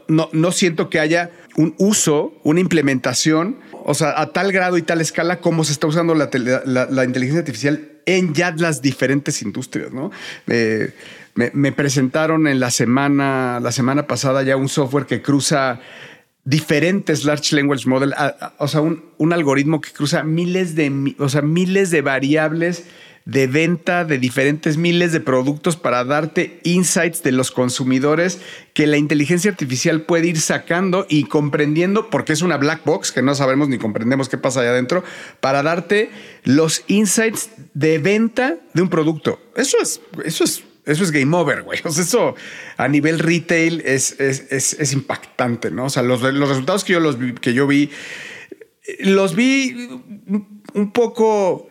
[0.08, 4.82] no, no siento que haya un uso, una implementación, o sea, a tal grado y
[4.82, 6.30] tal escala como se está usando la,
[6.64, 10.10] la, inteligencia artificial en ya las diferentes industrias, ¿no?
[10.46, 15.80] me, me, presentaron en la semana, la semana pasada ya un software que cruza
[16.44, 18.14] diferentes large language model,
[18.58, 22.84] o sea, un, un, algoritmo que cruza miles de, o sea, miles de variables
[23.26, 28.40] de venta de diferentes miles de productos para darte insights de los consumidores
[28.72, 33.22] que la inteligencia artificial puede ir sacando y comprendiendo, porque es una black box que
[33.22, 35.02] no sabemos ni comprendemos qué pasa allá adentro,
[35.40, 36.10] para darte
[36.44, 39.40] los insights de venta de un producto.
[39.56, 41.80] Eso es, eso es, eso es game over, güey.
[41.84, 42.36] O sea, eso
[42.76, 45.86] a nivel retail es, es, impactante, ¿no?
[45.86, 47.90] O sea, los, los resultados que yo, los que yo vi,
[49.00, 49.88] los vi
[50.74, 51.70] un poco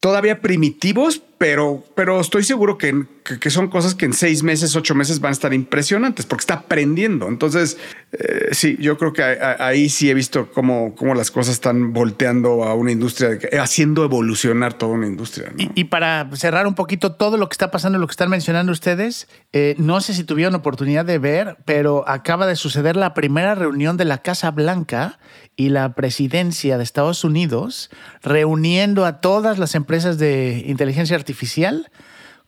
[0.00, 3.04] todavía primitivos, pero, pero estoy seguro que,
[3.40, 6.54] que, son cosas que en seis meses, ocho meses van a estar impresionantes porque está
[6.54, 7.28] aprendiendo.
[7.28, 7.76] Entonces,
[8.12, 12.64] eh, sí, yo creo que ahí sí he visto cómo, cómo, las cosas están volteando
[12.64, 15.52] a una industria, haciendo evolucionar toda una industria.
[15.58, 19.28] Y, para cerrar un poquito todo lo que está pasando, lo que están mencionando ustedes,
[19.52, 23.98] eh, no sé si tuvieron oportunidad de ver, pero acaba de suceder la primera reunión
[23.98, 25.18] de la Casa Blanca
[25.54, 27.90] y la presidencia de Estados Unidos
[28.22, 31.25] reuniendo a todas las empresas de inteligencia artificial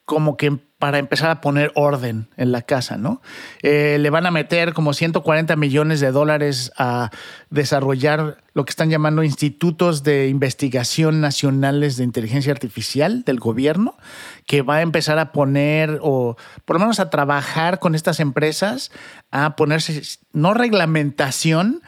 [0.04, 3.20] como que para empezar a poner orden en la casa, ¿no?
[3.62, 7.10] Eh, le van a meter como 140 millones de dólares a
[7.50, 13.96] desarrollar lo que están llamando institutos de investigación nacionales de inteligencia artificial del gobierno,
[14.46, 18.90] que va a empezar a poner o por lo menos a trabajar con estas empresas
[19.30, 20.00] a ponerse,
[20.32, 21.82] no reglamentación,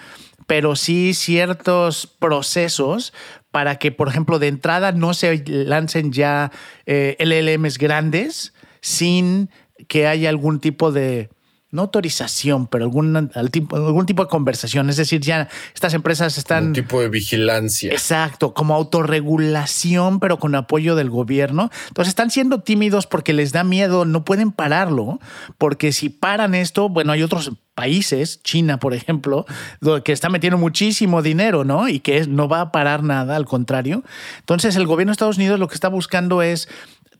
[0.47, 3.13] pero sí ciertos procesos
[3.51, 6.53] para que, por ejemplo, de entrada no se lancen ya
[6.87, 9.51] eh, LLMs grandes sin
[9.89, 11.31] que haya algún tipo de
[11.71, 14.91] no autorización, pero algún, algún tipo de conversación.
[14.91, 16.69] Es decir, ya estas empresas están...
[16.69, 17.93] Un tipo de vigilancia.
[17.93, 21.71] Exacto, como autorregulación, pero con apoyo del gobierno.
[21.89, 25.21] Entonces están siendo tímidos porque les da miedo, no pueden pararlo,
[25.59, 29.47] porque si paran esto, bueno, hay otros países, China, por ejemplo,
[30.05, 31.89] que está metiendo muchísimo dinero, ¿no?
[31.89, 34.03] Y que no va a parar nada, al contrario.
[34.41, 36.69] Entonces el gobierno de Estados Unidos lo que está buscando es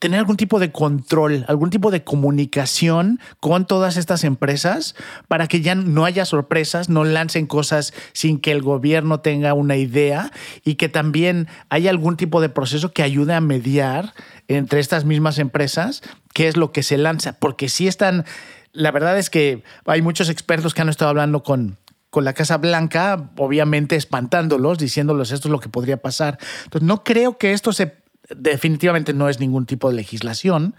[0.01, 4.97] tener algún tipo de control, algún tipo de comunicación con todas estas empresas
[5.29, 9.77] para que ya no haya sorpresas, no lancen cosas sin que el gobierno tenga una
[9.77, 10.33] idea
[10.65, 14.15] y que también haya algún tipo de proceso que ayude a mediar
[14.49, 18.25] entre estas mismas empresas qué es lo que se lanza, porque si están,
[18.73, 21.77] la verdad es que hay muchos expertos que han estado hablando con,
[22.09, 26.39] con la Casa Blanca, obviamente espantándolos, diciéndoles esto es lo que podría pasar.
[26.65, 28.00] Entonces, no creo que esto se
[28.37, 30.75] definitivamente no es ningún tipo de legislación,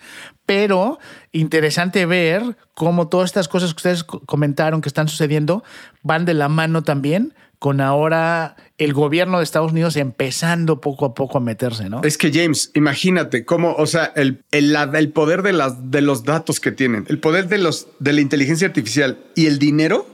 [0.45, 0.99] pero
[1.31, 5.63] interesante ver cómo todas estas cosas que ustedes comentaron que están sucediendo
[6.03, 11.13] van de la mano también con ahora el gobierno de Estados Unidos empezando poco a
[11.13, 12.01] poco a meterse, ¿no?
[12.03, 16.59] Es que James, imagínate cómo, o sea, el, el, poder de, las, de los datos
[16.59, 20.07] que tienen, el poder de, los, de la inteligencia artificial y el dinero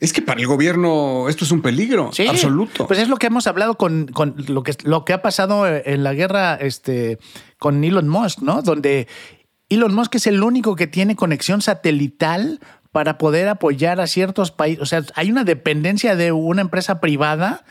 [0.00, 2.86] es que para el gobierno esto es un peligro absoluto.
[2.86, 4.10] Pues es lo que hemos hablado con,
[4.48, 7.18] lo, que, lo que ha pasado en la guerra este,
[7.58, 8.62] con Elon Musk, ¿no?
[8.62, 9.08] Donde
[9.68, 12.60] Elon Musk es el único que tiene conexión satelital
[12.92, 14.82] para poder apoyar a ciertos países.
[14.82, 17.64] O sea, hay una dependencia de una empresa privada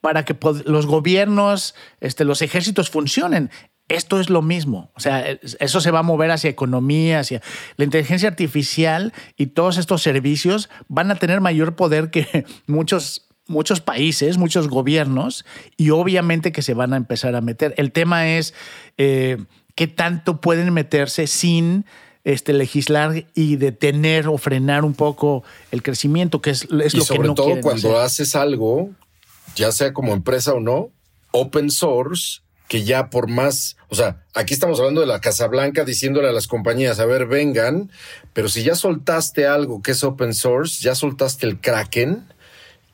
[0.00, 3.50] para que los gobiernos, este, los ejércitos funcionen.
[3.88, 4.90] Esto es lo mismo.
[4.94, 7.40] O sea, eso se va a mover hacia economía, hacia
[7.76, 13.80] la inteligencia artificial y todos estos servicios van a tener mayor poder que muchos, muchos
[13.80, 15.44] países, muchos gobiernos
[15.76, 17.74] y obviamente que se van a empezar a meter.
[17.76, 18.54] El tema es
[18.98, 19.38] eh,
[19.76, 21.84] qué tanto pueden meterse sin
[22.24, 26.88] este, legislar y detener o frenar un poco el crecimiento, que es, es lo que
[26.88, 28.90] no Sobre todo cuando haces algo,
[29.54, 30.90] ya sea como empresa o no,
[31.30, 35.84] open source que ya por más, o sea, aquí estamos hablando de la Casa Blanca
[35.84, 37.90] diciéndole a las compañías, a ver, vengan,
[38.32, 42.24] pero si ya soltaste algo que es open source, ya soltaste el Kraken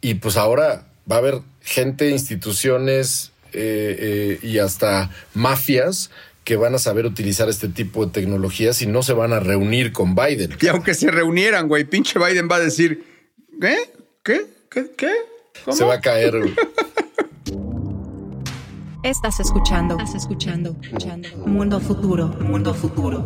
[0.01, 6.11] y pues ahora va a haber gente, instituciones eh, eh, y hasta mafias
[6.45, 9.93] que van a saber utilizar este tipo de tecnologías y no se van a reunir
[9.93, 10.57] con Biden.
[10.61, 13.05] Y aunque se reunieran, güey, pinche Biden va a decir,
[13.61, 13.77] ¿qué?
[14.25, 14.47] ¿Qué?
[14.69, 14.87] ¿Qué?
[14.97, 15.13] ¿Qué?
[15.65, 15.77] ¿Cómo?
[15.77, 16.35] Se va a caer.
[19.03, 19.99] Estás escuchando.
[19.99, 20.77] Estás escuchando.
[20.81, 21.29] escuchando.
[21.45, 22.29] Mundo futuro.
[22.29, 23.25] Mundo futuro.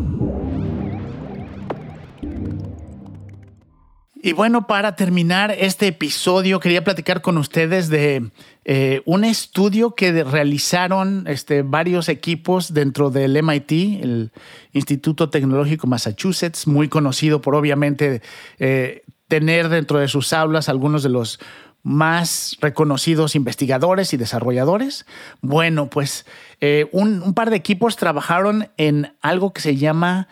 [4.15, 8.31] Y bueno, para terminar este episodio, quería platicar con ustedes de
[8.65, 13.71] eh, un estudio que realizaron este, varios equipos dentro del MIT,
[14.03, 14.33] el
[14.73, 18.23] Instituto Tecnológico Massachusetts, muy conocido por obviamente
[18.59, 21.39] eh, tener dentro de sus aulas algunos de los
[21.87, 25.07] más reconocidos investigadores y desarrolladores.
[25.41, 26.27] Bueno, pues
[26.61, 30.27] eh, un, par de equipos trabajaron en algo que se llama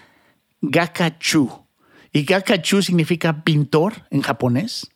[0.62, 1.64] Gakachu.
[2.12, 4.90] Y Gakachu significa pintor en japonés.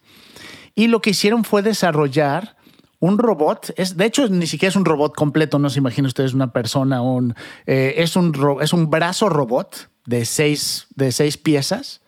[0.75, 2.57] Y lo que hicieron fue desarrollar
[2.99, 3.73] un robot.
[3.77, 7.03] Es, de hecho, ni siquiera es un robot completo, no se imaginen ustedes una persona.
[7.03, 7.37] Un,
[7.67, 12.01] eh, es, un, es un brazo robot de seis, de seis piezas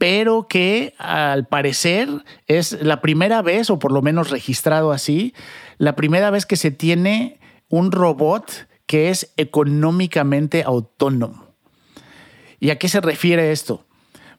[0.00, 2.08] pero que al parecer
[2.46, 5.34] es la primera vez, o por lo menos registrado así,
[5.76, 7.38] la primera vez que se tiene
[7.68, 11.48] un robot que es económicamente autónomo.
[12.60, 13.84] ¿Y a qué se refiere esto?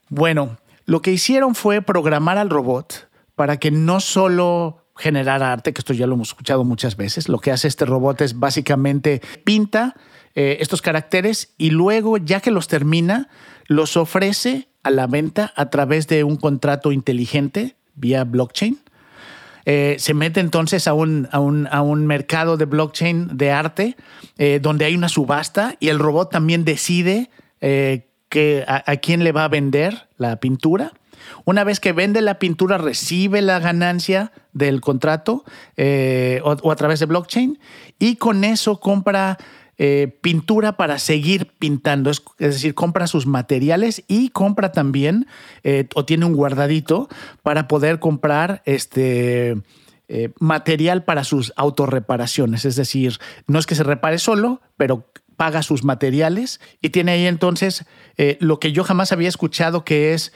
[0.09, 5.81] Bueno, lo que hicieron fue programar al robot para que no solo generara arte, que
[5.81, 9.95] esto ya lo hemos escuchado muchas veces, lo que hace este robot es básicamente pinta
[10.33, 13.29] eh, estos caracteres y luego, ya que los termina,
[13.67, 18.79] los ofrece a la venta a través de un contrato inteligente vía blockchain.
[19.65, 23.95] Eh, se mete entonces a un, a un- a un mercado de blockchain de arte
[24.39, 27.29] eh, donde hay una subasta y el robot también decide
[27.61, 30.93] eh, que a, quién le va a vender la pintura.
[31.45, 35.43] Una vez que vende la pintura, recibe la ganancia del contrato
[36.43, 37.59] o a través de blockchain
[37.99, 39.37] y con eso compra
[39.83, 42.11] eh, pintura para seguir pintando.
[42.11, 45.25] Es, decir, compra sus materiales y compra también
[45.63, 47.09] eh, o tiene un guardadito
[47.41, 49.59] para poder comprar este
[50.07, 52.63] eh, material para sus autorreparaciones.
[52.65, 53.17] Es decir,
[53.47, 57.85] no es que se repare solo, pero paga sus materiales y tiene ahí entonces
[58.39, 60.31] lo que yo jamás había escuchado que es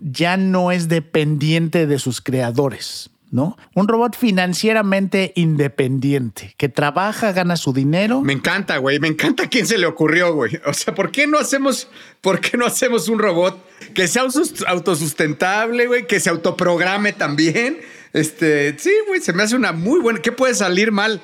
[0.00, 3.10] ya no es dependiente de sus creadores.
[3.34, 3.56] ¿No?
[3.74, 8.20] Un robot financieramente independiente, que trabaja, gana su dinero.
[8.20, 9.00] Me encanta, güey.
[9.00, 10.60] Me encanta quién se le ocurrió, güey.
[10.66, 11.88] O sea, ¿por qué no hacemos,
[12.20, 13.58] por qué no hacemos un robot
[13.92, 17.78] que sea autos- autosustentable, güey, que se autoprograme también?
[18.12, 20.20] Este, sí, güey, se me hace una muy buena.
[20.22, 21.20] ¿Qué puede salir mal?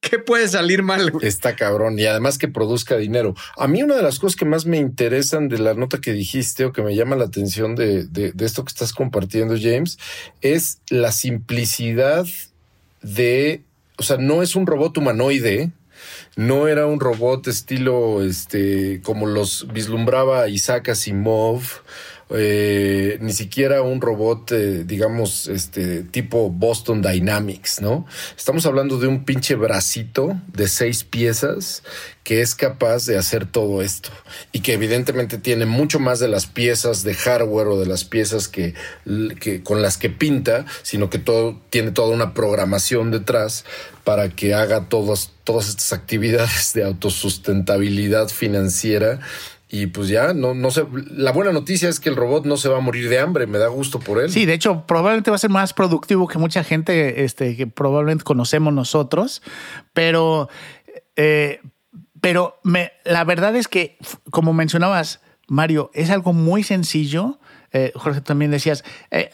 [0.00, 1.12] ¿Qué puede salir mal?
[1.22, 3.34] Está cabrón y además que produzca dinero.
[3.56, 6.64] A mí una de las cosas que más me interesan de la nota que dijiste
[6.64, 9.98] o que me llama la atención de, de- de esto que estás compartiendo, James,
[10.40, 12.26] es la simplicidad
[13.02, 13.62] de,
[13.96, 15.72] o sea, no es un robot humanoide,
[16.36, 21.62] no era un robot estilo, este, como los vislumbraba Isaac Asimov,
[22.30, 28.06] eh, ni siquiera un robot, eh, digamos, este, tipo Boston Dynamics, ¿no?
[28.36, 31.82] Estamos hablando de un pinche bracito de seis piezas
[32.24, 34.10] que es capaz de hacer todo esto
[34.52, 38.48] y que evidentemente tiene mucho más de las piezas de hardware o de las piezas
[38.48, 38.74] que,
[39.40, 43.64] que con las que pinta, sino que todo tiene toda una programación detrás
[44.04, 49.20] para que haga todas, todas estas actividades de autosustentabilidad financiera.
[49.70, 50.86] Y pues ya, no, no sé.
[51.10, 53.46] La buena noticia es que el robot no se va a morir de hambre.
[53.46, 54.30] Me da gusto por él.
[54.30, 58.24] Sí, de hecho, probablemente va a ser más productivo que mucha gente este, que probablemente
[58.24, 59.42] conocemos nosotros,
[59.92, 60.48] pero,
[61.16, 61.60] eh,
[62.20, 63.98] pero me, la verdad es que,
[64.30, 67.38] como mencionabas, Mario, es algo muy sencillo.
[67.72, 69.30] Eh, Jorge, también decías, eh,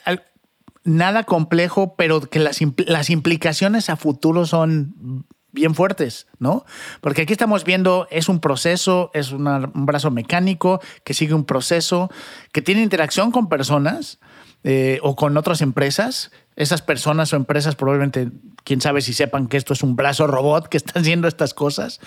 [0.82, 6.66] nada complejo, pero que las, las implicaciones a futuro son bien fuertes, ¿no?
[7.00, 12.10] Porque aquí estamos viendo, es un proceso, es un brazo mecánico que sigue un proceso,
[12.52, 14.18] que tiene interacción con personas
[14.64, 16.32] eh, o con otras empresas.
[16.56, 18.30] Esas personas o empresas probablemente,
[18.64, 22.00] quién sabe si sepan que esto es un brazo robot que está haciendo estas cosas,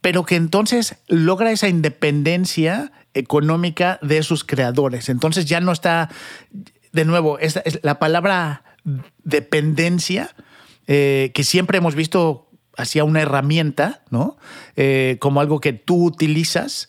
[0.00, 5.08] pero que entonces logra esa independencia económica de sus creadores.
[5.08, 6.08] Entonces ya no está,
[6.92, 8.62] de nuevo, es la palabra
[9.24, 10.34] dependencia,
[10.86, 12.45] eh, que siempre hemos visto
[12.76, 14.36] hacia una herramienta, ¿no?
[14.76, 16.88] Eh, como algo que tú utilizas.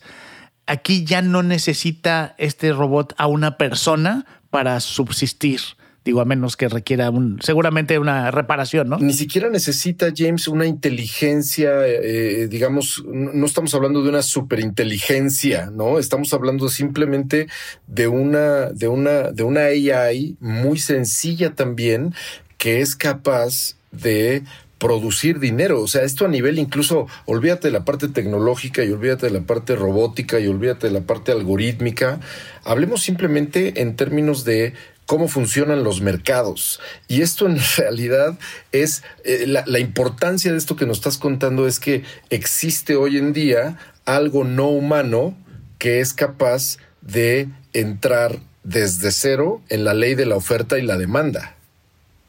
[0.66, 5.60] Aquí ya no necesita este robot a una persona para subsistir.
[6.04, 8.98] Digo, a menos que requiera un, seguramente una reparación, ¿no?
[8.98, 15.98] Ni siquiera necesita James una inteligencia, eh, digamos, no estamos hablando de una superinteligencia, ¿no?
[15.98, 17.48] Estamos hablando simplemente
[17.86, 22.14] de una, de una, de una AI muy sencilla también
[22.58, 24.44] que es capaz de
[24.78, 25.80] producir dinero.
[25.82, 29.42] O sea, esto a nivel incluso, olvídate de la parte tecnológica y olvídate de la
[29.42, 32.20] parte robótica y olvídate de la parte algorítmica.
[32.64, 34.74] Hablemos simplemente en términos de
[35.06, 36.80] cómo funcionan los mercados.
[37.08, 38.38] Y esto en realidad
[38.72, 43.16] es eh, la, la importancia de esto que nos estás contando es que existe hoy
[43.16, 45.36] en día algo no humano
[45.78, 50.98] que es capaz de entrar desde cero en la ley de la oferta y la
[50.98, 51.57] demanda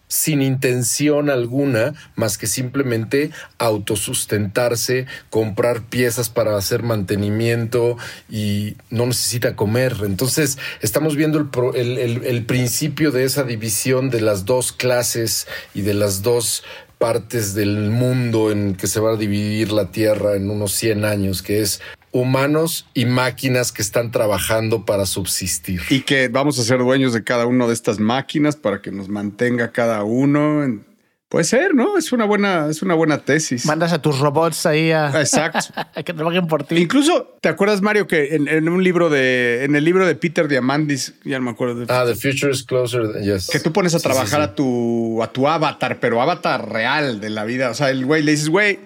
[0.09, 7.95] sin intención alguna más que simplemente autosustentarse, comprar piezas para hacer mantenimiento
[8.29, 9.97] y no necesita comer.
[10.03, 15.93] Entonces estamos viendo el, el, principio de esa división de las dos clases y de
[15.93, 16.63] las dos
[16.97, 21.41] partes del mundo en que se va a dividir la Tierra en unos 100 años,
[21.41, 21.81] que es
[22.11, 25.81] humanos y máquinas que están trabajando para subsistir.
[25.89, 29.09] Y que vamos a ser dueños de cada una de estas máquinas para que nos
[29.09, 30.81] mantenga cada uno.
[31.29, 31.95] Puede ser, ¿no?
[31.95, 33.63] Es una buena, es una buena tesis.
[33.67, 35.59] Mandas a tus robots ahí a, Exacto.
[36.03, 36.75] que trabajen por ti.
[36.75, 41.13] Incluso, ¿te acuerdas, Mario, que en, un libro de, en el libro de Peter Diamandis,
[41.23, 41.85] ya no me acuerdo.
[41.87, 43.47] ah, The Future is Closer, yes.
[43.47, 47.45] Que tú pones a trabajar a tu, a tu avatar, pero avatar real de la
[47.45, 47.69] vida.
[47.69, 48.79] O sea, el güey le dices, güey,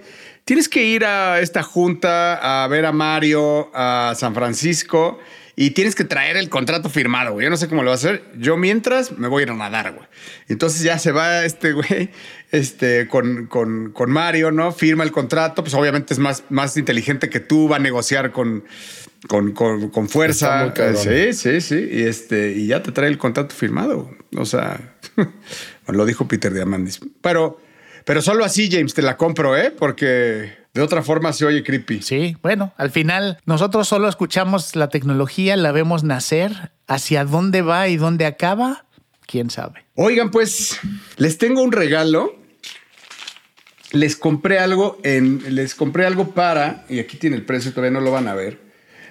[0.46, 5.20] tienes que ir a esta junta a ver a Mario a San Francisco
[5.56, 7.44] y tienes que traer el contrato firmado, güey.
[7.44, 8.24] Yo no sé cómo lo va a hacer.
[8.38, 10.08] Yo mientras me voy a ir a nadar, güey.
[10.48, 12.10] Entonces ya se va este güey
[12.52, 14.72] este, con, con, con, Mario, ¿no?
[14.72, 15.64] Firma el contrato.
[15.64, 18.64] Pues obviamente es más, más inteligente que tú, va a negociar con,
[19.28, 20.74] con, con, fuerza.
[20.96, 21.88] Sí, sí, sí.
[21.92, 24.10] Y, este, y ya te trae el contrato firmado.
[24.36, 24.96] O sea,
[25.88, 27.00] lo dijo Peter Diamandis.
[27.22, 27.60] Pero
[28.06, 29.72] pero solo así, James, te la compro, ¿eh?
[29.72, 32.02] Porque de otra forma se oye creepy.
[32.02, 36.72] Sí, bueno, al final nosotros solo escuchamos la tecnología, la vemos nacer.
[36.88, 38.86] ¿Hacia dónde va y dónde acaba?
[39.26, 39.86] ¿Quién sabe?
[39.96, 40.80] Oigan, pues
[41.18, 42.36] les tengo un regalo.
[43.92, 45.56] Les compré algo en.
[45.56, 46.86] Les compré algo para.
[46.90, 48.60] Y aquí tiene el precio, todavía no lo van a ver.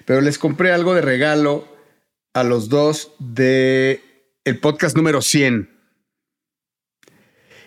[0.04, 1.66] Pero les compré algo de regalo
[2.34, 4.02] a los dos de
[4.44, 5.71] el podcast número 100.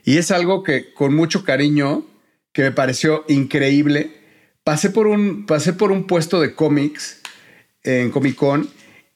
[0.06, 2.06] Y es algo que con mucho cariño,
[2.54, 4.12] que me pareció increíble.
[4.64, 7.22] Pasé por un, pasé por un puesto de cómics
[7.84, 8.70] en Comic Con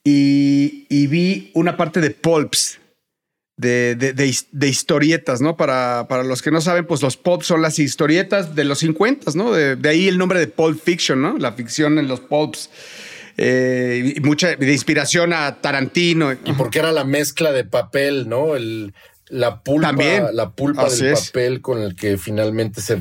[0.03, 2.79] y, vi una parte de pulps,
[3.55, 5.57] de, de, historietas, ¿no?
[5.57, 9.31] Para, para, los que no saben, pues los pulps son las historietas de los 50,
[9.35, 9.51] ¿no?
[9.51, 11.37] De, ahí el nombre de Pulp Fiction, ¿no?
[11.37, 12.69] La ficción en los pulps.
[13.37, 16.33] Eh, mucha de inspiración a Tarantino.
[16.33, 18.55] Y porque era la mezcla de papel, ¿no?
[18.55, 18.93] El,
[19.29, 19.93] la pulpa,
[20.31, 22.99] la pulpa del papel con el que finalmente se,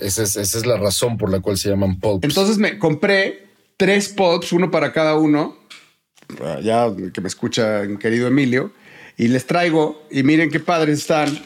[0.00, 2.24] esa, es, la razón por la cual se llaman pulps.
[2.24, 3.46] Entonces me compré
[3.76, 5.56] tres pulps, uno para cada uno,
[6.62, 8.72] ya que me escucha querido Emilio,
[9.16, 11.38] y les traigo y miren qué padres están.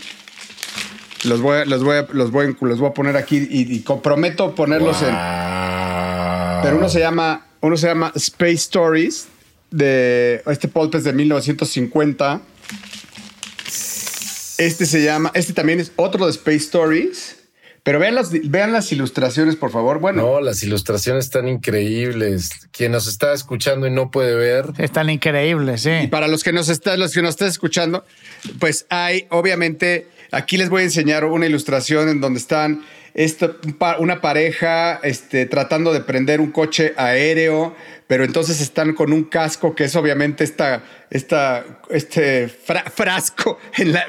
[1.24, 5.14] Los voy, los voy, los voy, los voy a poner aquí y, comprometo ponerlos en.
[6.62, 9.28] Pero uno se llama, uno se llama Space Stories
[9.70, 12.40] de este pulp es de 1950
[14.58, 17.36] este se llama, este también es otro de Space Stories.
[17.86, 20.00] Pero vean las, vean las ilustraciones, por favor.
[20.00, 20.22] Bueno.
[20.22, 22.50] No, las ilustraciones están increíbles.
[22.72, 24.72] Quien nos está escuchando y no puede ver.
[24.78, 25.90] Están increíbles, sí.
[26.02, 28.04] Y para los que nos están, los que nos están escuchando,
[28.58, 32.82] pues hay, obviamente, aquí les voy a enseñar una ilustración en donde están
[33.14, 33.52] esta,
[34.00, 37.74] una pareja este, tratando de prender un coche aéreo,
[38.06, 44.06] pero entonces están con un casco que es obviamente esta, esta, este frasco en la,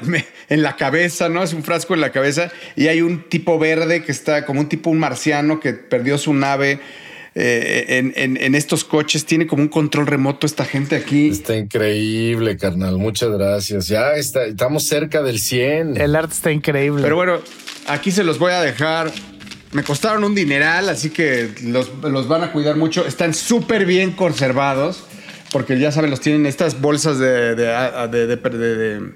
[0.48, 1.42] en la cabeza, ¿no?
[1.42, 4.68] Es un frasco en la cabeza y hay un tipo verde que está como un
[4.68, 6.80] tipo un marciano que perdió su nave.
[7.40, 9.24] Eh, en, estos coches.
[9.24, 11.28] Tiene como un control remoto esta gente aquí.
[11.28, 12.98] Está increíble, carnal.
[12.98, 13.86] Muchas gracias.
[13.86, 16.00] Ya está, estamos cerca del 100.
[16.00, 17.00] El arte está increíble.
[17.00, 17.38] Pero bueno,
[17.88, 19.10] Aquí se los voy a dejar.
[19.72, 23.06] Me costaron un dineral, así que los, van a cuidar mucho.
[23.06, 25.04] Están súper bien conservados,
[25.52, 29.10] porque ya saben, los tienen estas bolsas de, de,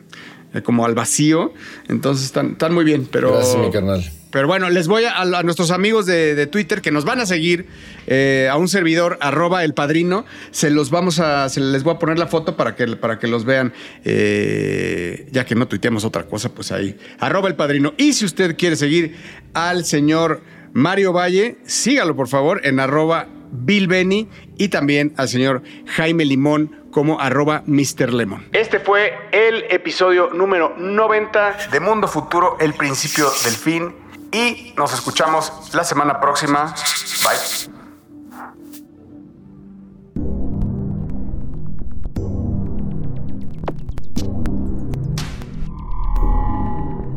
[0.62, 1.54] como al vacío.
[1.88, 3.32] Entonces están, están muy bien, pero...
[3.32, 4.04] Gracias, mi carnal.
[4.32, 7.66] Pero bueno, les voy a, a nuestros amigos de, Twitter que nos van a seguir
[8.06, 10.24] eh, a un servidor arroba el padrino.
[10.52, 13.26] Se los vamos a, se les voy a poner la foto para que, para que
[13.26, 13.74] los vean.
[14.04, 16.96] Eh, ya que no tuiteamos otra cosa, pues ahí.
[17.20, 17.92] Arroba el padrino.
[17.98, 19.16] Y si usted quiere seguir
[19.52, 20.40] al señor
[20.72, 26.81] Mario Valle, sígalo por favor en arroba Bill Benny y también al señor Jaime Limón
[26.92, 28.12] como arroba Mr.
[28.12, 28.46] Lemon.
[28.52, 33.94] Este fue el episodio número 90 de Mundo Futuro, el principio del fin
[34.30, 36.74] y nos escuchamos la semana próxima.
[37.24, 37.72] Bye.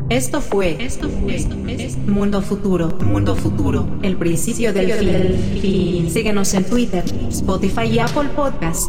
[0.08, 1.36] Esto fue, esto fue,
[2.06, 4.92] Mundo Futuro, Mundo Futuro, el principio del
[5.60, 6.08] fin.
[6.10, 8.86] Síguenos en Twitter, Spotify y Apple Podcast.